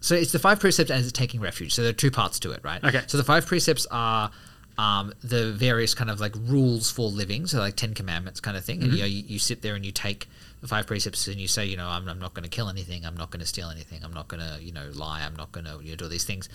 so 0.00 0.14
it's 0.14 0.32
the 0.32 0.38
five 0.38 0.60
precepts 0.60 0.90
and 0.90 1.00
it's 1.00 1.12
taking 1.12 1.40
refuge. 1.40 1.74
So 1.74 1.82
there 1.82 1.90
are 1.90 1.94
two 1.94 2.10
parts 2.10 2.38
to 2.40 2.52
it, 2.52 2.60
right? 2.62 2.82
Okay. 2.82 3.02
So 3.06 3.16
the 3.16 3.24
five 3.24 3.46
precepts 3.46 3.86
are 3.90 4.30
um, 4.78 5.12
the 5.22 5.52
various 5.52 5.94
kind 5.94 6.10
of 6.10 6.20
like 6.20 6.34
rules 6.36 6.90
for 6.90 7.08
living, 7.08 7.46
so 7.46 7.58
like 7.58 7.76
Ten 7.76 7.94
Commandments 7.94 8.40
kind 8.40 8.56
of 8.56 8.64
thing. 8.64 8.82
And 8.82 8.92
you 8.92 9.00
know, 9.00 9.06
you, 9.06 9.24
you 9.26 9.38
sit 9.38 9.62
there 9.62 9.74
and 9.74 9.84
you 9.84 9.92
take 9.92 10.28
the 10.60 10.68
five 10.68 10.86
precepts 10.86 11.26
and 11.28 11.36
you 11.40 11.46
say, 11.48 11.64
you 11.66 11.76
know, 11.76 11.86
I'm, 11.88 12.08
I'm 12.08 12.18
not 12.18 12.34
going 12.34 12.42
to 12.44 12.48
kill 12.48 12.68
anything, 12.68 13.06
I'm 13.06 13.16
not 13.16 13.30
going 13.30 13.40
to 13.40 13.46
steal 13.46 13.70
anything, 13.70 14.02
I'm 14.04 14.12
not 14.12 14.26
going 14.28 14.40
to, 14.42 14.62
you 14.62 14.72
know, 14.72 14.90
lie, 14.92 15.22
I'm 15.24 15.36
not 15.36 15.52
going 15.52 15.66
to 15.66 15.78
you 15.82 15.90
know, 15.90 15.96
do 15.96 16.04
all 16.06 16.10
these 16.10 16.24
things. 16.24 16.48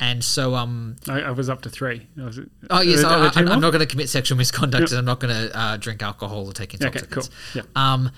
And 0.00 0.22
so, 0.22 0.54
um, 0.54 0.96
I, 1.08 1.22
I 1.22 1.30
was 1.32 1.48
up 1.50 1.62
to 1.62 1.70
three. 1.70 2.06
Was- 2.16 2.38
Oh 2.70 2.80
yes, 2.82 3.02
are 3.02 3.12
are 3.26 3.32
I, 3.34 3.40
am 3.40 3.60
not 3.60 3.70
going 3.72 3.80
to 3.80 3.86
commit 3.86 4.08
sexual 4.08 4.38
misconduct, 4.42 4.82
Yep. 4.82 4.90
and 4.90 4.98
I'm 5.00 5.04
not 5.04 5.18
going 5.20 5.34
to 5.34 5.58
uh, 5.58 5.76
drink 5.76 6.02
alcohol 6.02 6.46
or 6.46 6.52
take 6.52 6.74
Okay, 6.74 6.84
intoxicants. 6.84 7.30
cool. 7.52 7.62
Um, 7.74 8.10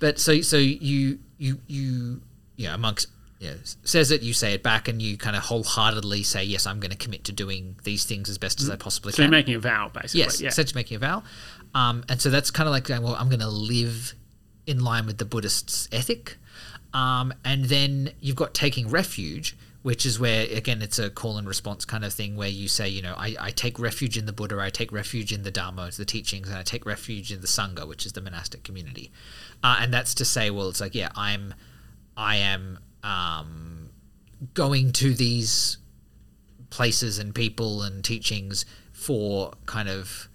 but 0.00 0.18
so 0.18 0.40
so 0.40 0.56
you 0.56 1.18
you 1.38 1.60
you 1.66 2.20
yeah 2.56 2.74
amongst 2.74 3.08
yeah 3.40 3.54
says 3.84 4.10
it, 4.10 4.22
you 4.22 4.32
say 4.32 4.52
it 4.54 4.62
back, 4.64 4.88
and 4.88 5.00
you 5.00 5.16
kind 5.16 5.36
of 5.36 5.42
wholeheartedly 5.44 6.22
say 6.24 6.42
yes, 6.42 6.66
I'm 6.66 6.80
going 6.80 6.90
to 6.90 6.96
commit 6.96 7.22
to 7.24 7.32
doing 7.32 7.76
these 7.84 8.04
things 8.04 8.28
as 8.28 8.36
best 8.38 8.60
as 8.60 8.68
I 8.70 8.74
possibly 8.76 9.12
So 9.12 9.16
can. 9.16 9.22
So 9.22 9.22
you're 9.24 9.30
making 9.30 9.54
a 9.54 9.60
vow, 9.60 9.90
basically. 9.94 10.20
Yes, 10.20 10.40
yeah. 10.40 10.48
essentially 10.48 10.78
making 10.80 10.96
a 10.96 11.00
vow. 11.00 11.22
Um, 11.74 12.02
and 12.08 12.20
so 12.20 12.30
that's 12.30 12.50
kind 12.50 12.66
of 12.68 12.72
like 12.72 12.84
going, 12.84 13.02
well, 13.02 13.14
I'm 13.14 13.28
going 13.28 13.40
to 13.40 13.48
live 13.48 14.14
in 14.68 14.84
line 14.84 15.06
with 15.06 15.18
the 15.18 15.24
Buddhist's 15.24 15.88
ethic. 15.90 16.36
Um, 16.92 17.34
and 17.44 17.66
then 17.66 18.10
you've 18.20 18.36
got 18.36 18.54
taking 18.54 18.88
refuge, 18.88 19.56
which 19.82 20.04
is 20.04 20.18
where, 20.18 20.46
again, 20.52 20.82
it's 20.82 20.98
a 20.98 21.10
call 21.10 21.38
and 21.38 21.48
response 21.48 21.84
kind 21.84 22.04
of 22.04 22.12
thing 22.12 22.36
where 22.36 22.48
you 22.48 22.68
say, 22.68 22.88
you 22.88 23.02
know, 23.02 23.14
I, 23.16 23.36
I 23.40 23.50
take 23.50 23.78
refuge 23.78 24.18
in 24.18 24.26
the 24.26 24.32
Buddha, 24.32 24.58
I 24.60 24.70
take 24.70 24.92
refuge 24.92 25.32
in 25.32 25.42
the 25.42 25.50
Dharma, 25.50 25.90
the 25.96 26.04
teachings, 26.04 26.48
and 26.48 26.58
I 26.58 26.62
take 26.62 26.84
refuge 26.84 27.32
in 27.32 27.40
the 27.40 27.46
Sangha, 27.46 27.86
which 27.86 28.04
is 28.04 28.12
the 28.12 28.20
monastic 28.20 28.64
community. 28.64 29.10
Uh, 29.62 29.78
and 29.80 29.92
that's 29.92 30.14
to 30.14 30.24
say, 30.24 30.50
well, 30.50 30.68
it's 30.68 30.80
like, 30.80 30.94
yeah, 30.94 31.10
I'm, 31.14 31.54
I 32.16 32.36
am 32.36 32.78
um, 33.02 33.90
going 34.54 34.92
to 34.92 35.14
these 35.14 35.78
places 36.70 37.18
and 37.18 37.34
people 37.34 37.82
and 37.82 38.04
teachings 38.04 38.66
for 38.92 39.52
kind 39.66 39.88
of 39.88 40.28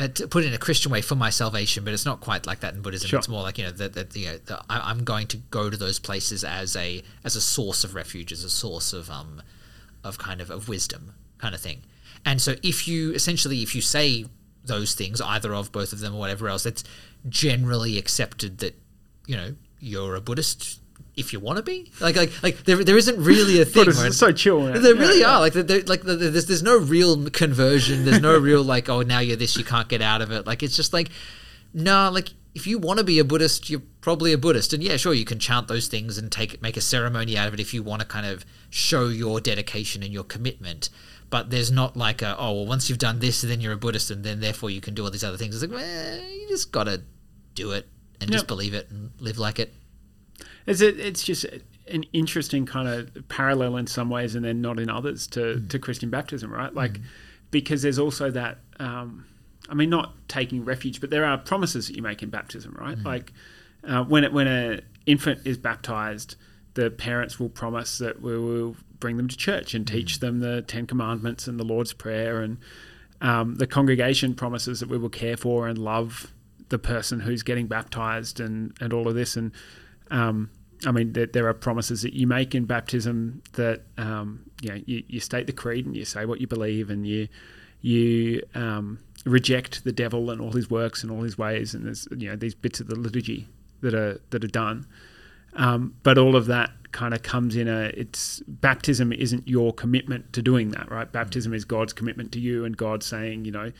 uh, 0.00 0.08
to 0.08 0.26
put 0.26 0.44
it 0.44 0.46
in 0.46 0.54
a 0.54 0.58
Christian 0.58 0.90
way 0.90 1.02
for 1.02 1.14
my 1.14 1.28
salvation, 1.28 1.84
but 1.84 1.92
it's 1.92 2.06
not 2.06 2.20
quite 2.20 2.46
like 2.46 2.60
that 2.60 2.72
in 2.72 2.80
Buddhism. 2.80 3.08
Sure. 3.08 3.18
It's 3.18 3.28
more 3.28 3.42
like 3.42 3.58
you 3.58 3.64
know 3.64 3.70
that, 3.72 3.92
that 3.92 4.16
you 4.16 4.28
know 4.28 4.38
the, 4.38 4.58
I, 4.70 4.90
I'm 4.90 5.04
going 5.04 5.26
to 5.26 5.36
go 5.36 5.68
to 5.68 5.76
those 5.76 5.98
places 5.98 6.42
as 6.42 6.74
a 6.74 7.02
as 7.22 7.36
a 7.36 7.40
source 7.40 7.84
of 7.84 7.94
refuge, 7.94 8.32
as 8.32 8.42
a 8.42 8.48
source 8.48 8.94
of 8.94 9.10
um 9.10 9.42
of 10.02 10.16
kind 10.16 10.40
of 10.40 10.50
of 10.50 10.70
wisdom 10.70 11.12
kind 11.36 11.54
of 11.54 11.60
thing. 11.60 11.82
And 12.24 12.40
so 12.40 12.54
if 12.62 12.88
you 12.88 13.12
essentially 13.12 13.62
if 13.62 13.74
you 13.74 13.82
say 13.82 14.24
those 14.64 14.94
things, 14.94 15.20
either 15.20 15.54
of 15.54 15.70
both 15.70 15.92
of 15.92 16.00
them 16.00 16.14
or 16.14 16.18
whatever 16.18 16.48
else, 16.48 16.64
it's 16.64 16.82
generally 17.28 17.98
accepted 17.98 18.58
that 18.58 18.74
you 19.26 19.36
know 19.36 19.54
you're 19.80 20.14
a 20.14 20.20
Buddhist 20.22 20.79
if 21.20 21.32
you 21.32 21.40
want 21.40 21.58
to 21.58 21.62
be. 21.62 21.92
Like 22.00 22.16
like 22.16 22.42
like 22.42 22.64
there 22.64 22.82
there 22.82 22.96
isn't 22.98 23.22
really 23.22 23.60
a 23.60 23.64
thing. 23.66 23.86
Where 23.86 24.10
so 24.12 24.32
chill. 24.32 24.60
man. 24.60 24.82
they 24.82 24.92
Yeah, 24.92 24.98
really 24.98 25.20
yeah. 25.20 25.36
are 25.36 25.40
like 25.40 25.52
they're, 25.52 25.82
like 25.82 26.02
there's 26.02 26.46
there's 26.46 26.62
no 26.62 26.78
real 26.78 27.30
conversion. 27.30 28.04
There's 28.04 28.20
no 28.20 28.38
real 28.50 28.62
like 28.62 28.88
oh 28.88 29.02
now 29.02 29.20
you're 29.20 29.36
this 29.36 29.56
you 29.56 29.64
can't 29.64 29.88
get 29.88 30.02
out 30.02 30.22
of 30.22 30.30
it. 30.32 30.46
Like 30.46 30.62
it's 30.62 30.74
just 30.74 30.92
like 30.92 31.10
no 31.72 32.10
like 32.10 32.30
if 32.52 32.66
you 32.66 32.78
want 32.78 32.98
to 32.98 33.04
be 33.04 33.20
a 33.20 33.24
Buddhist 33.24 33.70
you're 33.70 33.82
probably 34.00 34.32
a 34.32 34.38
Buddhist 34.38 34.72
and 34.72 34.82
yeah 34.82 34.96
sure 34.96 35.14
you 35.14 35.24
can 35.24 35.38
chant 35.38 35.68
those 35.68 35.86
things 35.86 36.18
and 36.18 36.32
take 36.32 36.60
make 36.60 36.76
a 36.76 36.80
ceremony 36.80 37.38
out 37.38 37.46
of 37.46 37.54
it 37.54 37.60
if 37.60 37.72
you 37.72 37.80
want 37.80 38.02
to 38.02 38.08
kind 38.08 38.26
of 38.26 38.44
show 38.70 39.06
your 39.06 39.40
dedication 39.40 40.02
and 40.02 40.12
your 40.12 40.24
commitment. 40.24 40.90
but 41.30 41.50
there's 41.50 41.70
not 41.70 41.96
like 41.96 42.22
a 42.22 42.36
oh 42.38 42.52
well 42.54 42.66
once 42.66 42.88
you've 42.88 42.98
done 42.98 43.20
this 43.20 43.42
then 43.42 43.60
you're 43.60 43.74
a 43.74 43.76
Buddhist 43.76 44.10
and 44.10 44.24
then 44.24 44.40
therefore 44.40 44.68
you 44.68 44.80
can 44.80 44.94
do 44.94 45.04
all 45.04 45.10
these 45.10 45.22
other 45.22 45.36
things. 45.36 45.54
It's 45.54 45.62
like 45.62 45.80
well, 45.80 46.20
you 46.22 46.48
just 46.48 46.72
gotta 46.72 47.02
do 47.54 47.70
it 47.70 47.86
and 48.20 48.30
just 48.32 48.46
believe 48.48 48.74
it 48.74 48.90
and 48.90 49.12
live 49.20 49.38
like 49.38 49.58
it. 49.58 49.72
Is 50.66 50.82
it? 50.82 50.98
It's 51.00 51.22
just 51.22 51.44
an 51.88 52.04
interesting 52.12 52.66
kind 52.66 52.88
of 52.88 53.28
parallel 53.28 53.76
in 53.76 53.86
some 53.86 54.10
ways, 54.10 54.34
and 54.34 54.44
then 54.44 54.60
not 54.60 54.78
in 54.78 54.88
others 54.88 55.26
to, 55.28 55.60
to 55.68 55.78
Christian 55.78 56.10
baptism, 56.10 56.52
right? 56.52 56.72
Like, 56.74 57.00
because 57.50 57.82
there's 57.82 57.98
also 57.98 58.30
that. 58.30 58.58
Um, 58.78 59.26
I 59.68 59.74
mean, 59.74 59.90
not 59.90 60.14
taking 60.26 60.64
refuge, 60.64 61.00
but 61.00 61.10
there 61.10 61.24
are 61.24 61.38
promises 61.38 61.86
that 61.86 61.94
you 61.94 62.02
make 62.02 62.24
in 62.24 62.30
baptism, 62.30 62.76
right? 62.80 62.98
Like, 62.98 63.32
uh, 63.86 64.02
when 64.02 64.24
it, 64.24 64.32
when 64.32 64.48
an 64.48 64.82
infant 65.06 65.46
is 65.46 65.58
baptized, 65.58 66.34
the 66.74 66.90
parents 66.90 67.38
will 67.38 67.50
promise 67.50 67.98
that 67.98 68.20
we 68.20 68.36
will 68.36 68.74
bring 68.98 69.16
them 69.16 69.28
to 69.28 69.36
church 69.36 69.72
and 69.74 69.86
teach 69.86 70.18
them 70.18 70.40
the 70.40 70.62
Ten 70.62 70.86
Commandments 70.86 71.46
and 71.46 71.58
the 71.58 71.64
Lord's 71.64 71.92
Prayer, 71.92 72.42
and 72.42 72.58
um, 73.20 73.56
the 73.56 73.66
congregation 73.66 74.34
promises 74.34 74.80
that 74.80 74.88
we 74.88 74.98
will 74.98 75.08
care 75.08 75.36
for 75.36 75.68
and 75.68 75.78
love 75.78 76.32
the 76.68 76.78
person 76.78 77.20
who's 77.20 77.42
getting 77.42 77.66
baptized 77.66 78.40
and, 78.40 78.76
and 78.80 78.92
all 78.92 79.06
of 79.06 79.14
this. 79.14 79.36
And 79.36 79.52
um, 80.10 80.50
I 80.86 80.92
mean, 80.92 81.12
there, 81.12 81.26
there 81.26 81.46
are 81.48 81.54
promises 81.54 82.02
that 82.02 82.14
you 82.14 82.26
make 82.26 82.54
in 82.54 82.64
baptism 82.64 83.42
that 83.52 83.82
um, 83.98 84.50
you 84.62 84.70
know 84.70 84.80
you, 84.86 85.02
you 85.06 85.20
state 85.20 85.46
the 85.46 85.52
creed 85.52 85.86
and 85.86 85.96
you 85.96 86.04
say 86.04 86.24
what 86.24 86.40
you 86.40 86.46
believe 86.46 86.90
and 86.90 87.06
you 87.06 87.28
you 87.82 88.42
um, 88.54 88.98
reject 89.24 89.84
the 89.84 89.92
devil 89.92 90.30
and 90.30 90.40
all 90.40 90.52
his 90.52 90.70
works 90.70 91.02
and 91.02 91.12
all 91.12 91.22
his 91.22 91.36
ways 91.36 91.74
and 91.74 91.86
there's 91.86 92.08
you 92.16 92.28
know 92.28 92.36
these 92.36 92.54
bits 92.54 92.80
of 92.80 92.88
the 92.88 92.96
liturgy 92.96 93.46
that 93.80 93.94
are 93.94 94.20
that 94.30 94.44
are 94.44 94.48
done. 94.48 94.86
Um, 95.54 95.96
but 96.02 96.16
all 96.16 96.36
of 96.36 96.46
that 96.46 96.70
kind 96.92 97.14
of 97.14 97.22
comes 97.22 97.56
in 97.56 97.68
a 97.68 97.92
it's 97.96 98.40
baptism 98.46 99.12
isn't 99.12 99.46
your 99.46 99.72
commitment 99.72 100.32
to 100.32 100.42
doing 100.42 100.70
that 100.70 100.90
right 100.90 101.12
baptism 101.12 101.54
is 101.54 101.64
god's 101.64 101.92
commitment 101.92 102.32
to 102.32 102.40
you 102.40 102.64
and 102.64 102.76
god 102.76 103.02
saying 103.02 103.44
you 103.44 103.52
know 103.52 103.70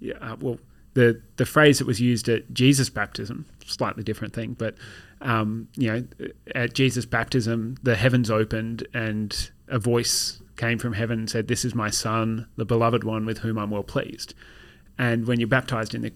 yeah, 0.00 0.12
uh, 0.20 0.36
well 0.38 0.58
the 0.92 1.20
the 1.36 1.46
phrase 1.46 1.78
that 1.78 1.86
was 1.86 1.98
used 1.98 2.28
at 2.28 2.52
jesus 2.52 2.90
baptism 2.90 3.46
slightly 3.64 4.02
different 4.02 4.34
thing 4.34 4.54
but 4.58 4.74
um, 5.20 5.68
you 5.76 5.92
know 5.92 6.04
at 6.54 6.74
jesus 6.74 7.04
baptism 7.04 7.76
the 7.82 7.96
heavens 7.96 8.30
opened 8.30 8.86
and 8.94 9.50
a 9.68 9.78
voice 9.78 10.40
came 10.56 10.78
from 10.78 10.92
heaven 10.92 11.20
and 11.20 11.30
said 11.30 11.48
this 11.48 11.64
is 11.64 11.74
my 11.74 11.90
son 11.90 12.46
the 12.56 12.64
beloved 12.64 13.04
one 13.04 13.26
with 13.26 13.38
whom 13.38 13.58
i'm 13.58 13.70
well 13.70 13.82
pleased 13.82 14.34
and 14.98 15.26
when 15.26 15.38
you're 15.38 15.48
baptized 15.48 15.94
in 15.94 16.02
the 16.02 16.10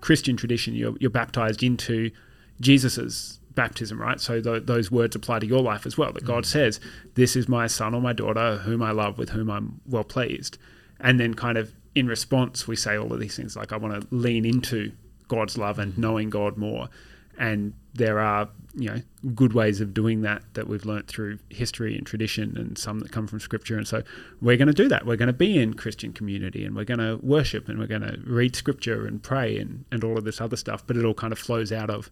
Christian 0.00 0.36
tradition, 0.36 0.74
you're, 0.74 0.94
you're 1.00 1.10
baptized 1.10 1.62
into 1.64 2.12
Jesus's 2.60 3.40
baptism, 3.54 4.00
right? 4.00 4.20
So 4.20 4.40
th- 4.40 4.66
those 4.66 4.90
words 4.90 5.16
apply 5.16 5.40
to 5.40 5.46
your 5.46 5.60
life 5.60 5.84
as 5.84 5.98
well. 5.98 6.12
That 6.12 6.24
God 6.24 6.46
says, 6.46 6.78
"This 7.14 7.34
is 7.34 7.48
my 7.48 7.66
son 7.66 7.92
or 7.92 8.00
my 8.00 8.12
daughter, 8.12 8.58
whom 8.58 8.82
I 8.82 8.92
love, 8.92 9.18
with 9.18 9.30
whom 9.30 9.50
I'm 9.50 9.80
well 9.84 10.04
pleased," 10.04 10.58
and 11.00 11.18
then 11.18 11.34
kind 11.34 11.58
of 11.58 11.74
in 11.96 12.06
response, 12.06 12.68
we 12.68 12.76
say 12.76 12.96
all 12.96 13.12
of 13.12 13.18
these 13.18 13.34
things 13.34 13.56
like, 13.56 13.72
"I 13.72 13.76
want 13.76 14.00
to 14.00 14.14
lean 14.14 14.44
into 14.44 14.92
God's 15.26 15.58
love 15.58 15.80
and 15.80 15.98
knowing 15.98 16.30
God 16.30 16.56
more," 16.56 16.88
and 17.38 17.72
there 17.94 18.18
are 18.18 18.48
you 18.74 18.88
know 18.88 19.00
good 19.34 19.52
ways 19.52 19.80
of 19.80 19.92
doing 19.92 20.22
that 20.22 20.42
that 20.54 20.68
we've 20.68 20.84
learnt 20.84 21.08
through 21.08 21.38
history 21.48 21.96
and 21.96 22.06
tradition 22.06 22.56
and 22.56 22.78
some 22.78 23.00
that 23.00 23.10
come 23.10 23.26
from 23.26 23.40
scripture 23.40 23.76
and 23.76 23.88
so 23.88 24.00
we're 24.40 24.56
going 24.56 24.68
to 24.68 24.72
do 24.74 24.86
that 24.88 25.04
we're 25.04 25.16
going 25.16 25.26
to 25.26 25.32
be 25.32 25.58
in 25.58 25.74
christian 25.74 26.12
community 26.12 26.64
and 26.64 26.76
we're 26.76 26.84
going 26.84 27.00
to 27.00 27.18
worship 27.22 27.68
and 27.68 27.80
we're 27.80 27.86
going 27.88 28.00
to 28.02 28.16
read 28.24 28.54
scripture 28.54 29.06
and 29.06 29.22
pray 29.24 29.58
and, 29.58 29.84
and 29.90 30.04
all 30.04 30.16
of 30.16 30.22
this 30.24 30.40
other 30.40 30.56
stuff 30.56 30.86
but 30.86 30.96
it 30.96 31.04
all 31.04 31.14
kind 31.14 31.32
of 31.32 31.38
flows 31.38 31.72
out 31.72 31.90
of 31.90 32.08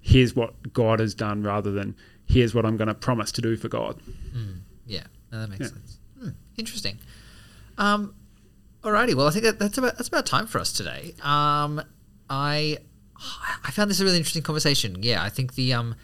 here's 0.00 0.34
what 0.34 0.72
god 0.72 0.98
has 0.98 1.14
done 1.14 1.44
rather 1.44 1.70
than 1.70 1.94
here's 2.26 2.54
what 2.56 2.66
i'm 2.66 2.76
going 2.76 2.88
to 2.88 2.94
promise 2.94 3.30
to 3.30 3.40
do 3.40 3.54
for 3.56 3.68
god 3.68 4.00
Yeah, 4.86 5.04
no, 5.30 5.40
that 5.40 5.48
makes 5.48 5.60
Yeah. 5.60 5.68
sense. 5.68 5.98
Hmm, 6.20 6.28
interesting. 6.56 6.98
Um, 7.78 8.14
alrighty. 8.82 9.14
Well, 9.14 9.26
I 9.26 9.30
think 9.30 9.44
that, 9.44 9.58
that's 9.58 9.78
about 9.78 9.96
that's 9.96 10.08
about 10.08 10.26
time 10.26 10.46
for 10.46 10.58
us 10.58 10.72
today. 10.72 11.14
Um, 11.22 11.80
I 12.28 12.78
I 13.64 13.70
found 13.70 13.90
this 13.90 14.00
a 14.00 14.04
really 14.04 14.18
interesting 14.18 14.42
conversation. 14.42 15.02
Yeah, 15.02 15.22
I 15.22 15.28
think 15.28 15.54
the 15.54 15.72
um 15.72 15.94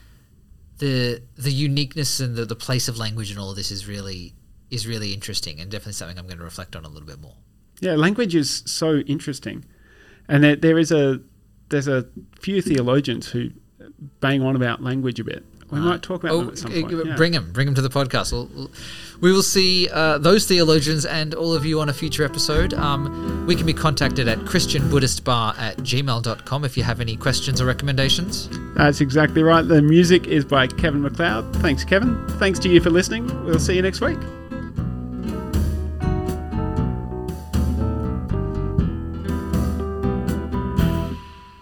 the 0.78 1.22
the 1.36 1.52
uniqueness 1.52 2.20
and 2.20 2.36
the, 2.36 2.44
the 2.44 2.56
place 2.56 2.88
of 2.88 2.98
language 2.98 3.30
and 3.30 3.38
all 3.38 3.50
of 3.50 3.56
this 3.56 3.70
is 3.70 3.86
really 3.86 4.34
is 4.70 4.86
really 4.86 5.12
interesting 5.12 5.60
and 5.60 5.70
definitely 5.70 5.92
something 5.92 6.18
I'm 6.18 6.26
going 6.26 6.38
to 6.38 6.44
reflect 6.44 6.76
on 6.76 6.84
a 6.84 6.88
little 6.88 7.06
bit 7.06 7.20
more. 7.20 7.34
Yeah, 7.80 7.94
language 7.94 8.34
is 8.34 8.62
so 8.66 8.98
interesting, 8.98 9.64
and 10.28 10.44
there, 10.44 10.56
there 10.56 10.78
is 10.78 10.92
a 10.92 11.20
there's 11.70 11.88
a 11.88 12.06
few 12.40 12.60
theologians 12.62 13.28
who 13.28 13.50
bang 14.20 14.42
on 14.42 14.56
about 14.56 14.82
language 14.82 15.20
a 15.20 15.24
bit. 15.24 15.44
We 15.70 15.80
might 15.80 16.02
talk 16.02 16.24
about 16.24 16.36
them 16.38 16.48
at 16.50 16.58
some 16.58 16.72
uh, 16.72 16.80
point. 16.80 17.06
yeah. 17.06 17.16
bring 17.16 17.32
them, 17.32 17.50
bring 17.52 17.66
them 17.66 17.74
to 17.74 17.82
the 17.82 17.88
podcast. 17.88 18.32
We'll- 18.32 18.70
we 19.20 19.32
will 19.32 19.42
see 19.42 19.88
uh, 19.92 20.18
those 20.18 20.46
theologians 20.46 21.04
and 21.04 21.34
all 21.34 21.52
of 21.52 21.66
you 21.66 21.80
on 21.80 21.88
a 21.88 21.92
future 21.92 22.24
episode. 22.24 22.72
Um, 22.74 23.44
we 23.46 23.54
can 23.54 23.66
be 23.66 23.74
contacted 23.74 24.28
at 24.28 24.38
christianbuddhistbar 24.40 25.58
at 25.58 25.76
gmail.com 25.78 26.64
if 26.64 26.76
you 26.76 26.82
have 26.82 27.00
any 27.00 27.16
questions 27.16 27.60
or 27.60 27.66
recommendations. 27.66 28.48
That's 28.74 29.00
exactly 29.00 29.42
right. 29.42 29.62
The 29.62 29.82
music 29.82 30.26
is 30.26 30.44
by 30.44 30.66
Kevin 30.66 31.02
MacLeod. 31.02 31.54
Thanks, 31.56 31.84
Kevin. 31.84 32.26
Thanks 32.38 32.58
to 32.60 32.68
you 32.68 32.80
for 32.80 32.90
listening. 32.90 33.26
We'll 33.44 33.58
see 33.58 33.76
you 33.76 33.82
next 33.82 34.00
week. 34.00 34.18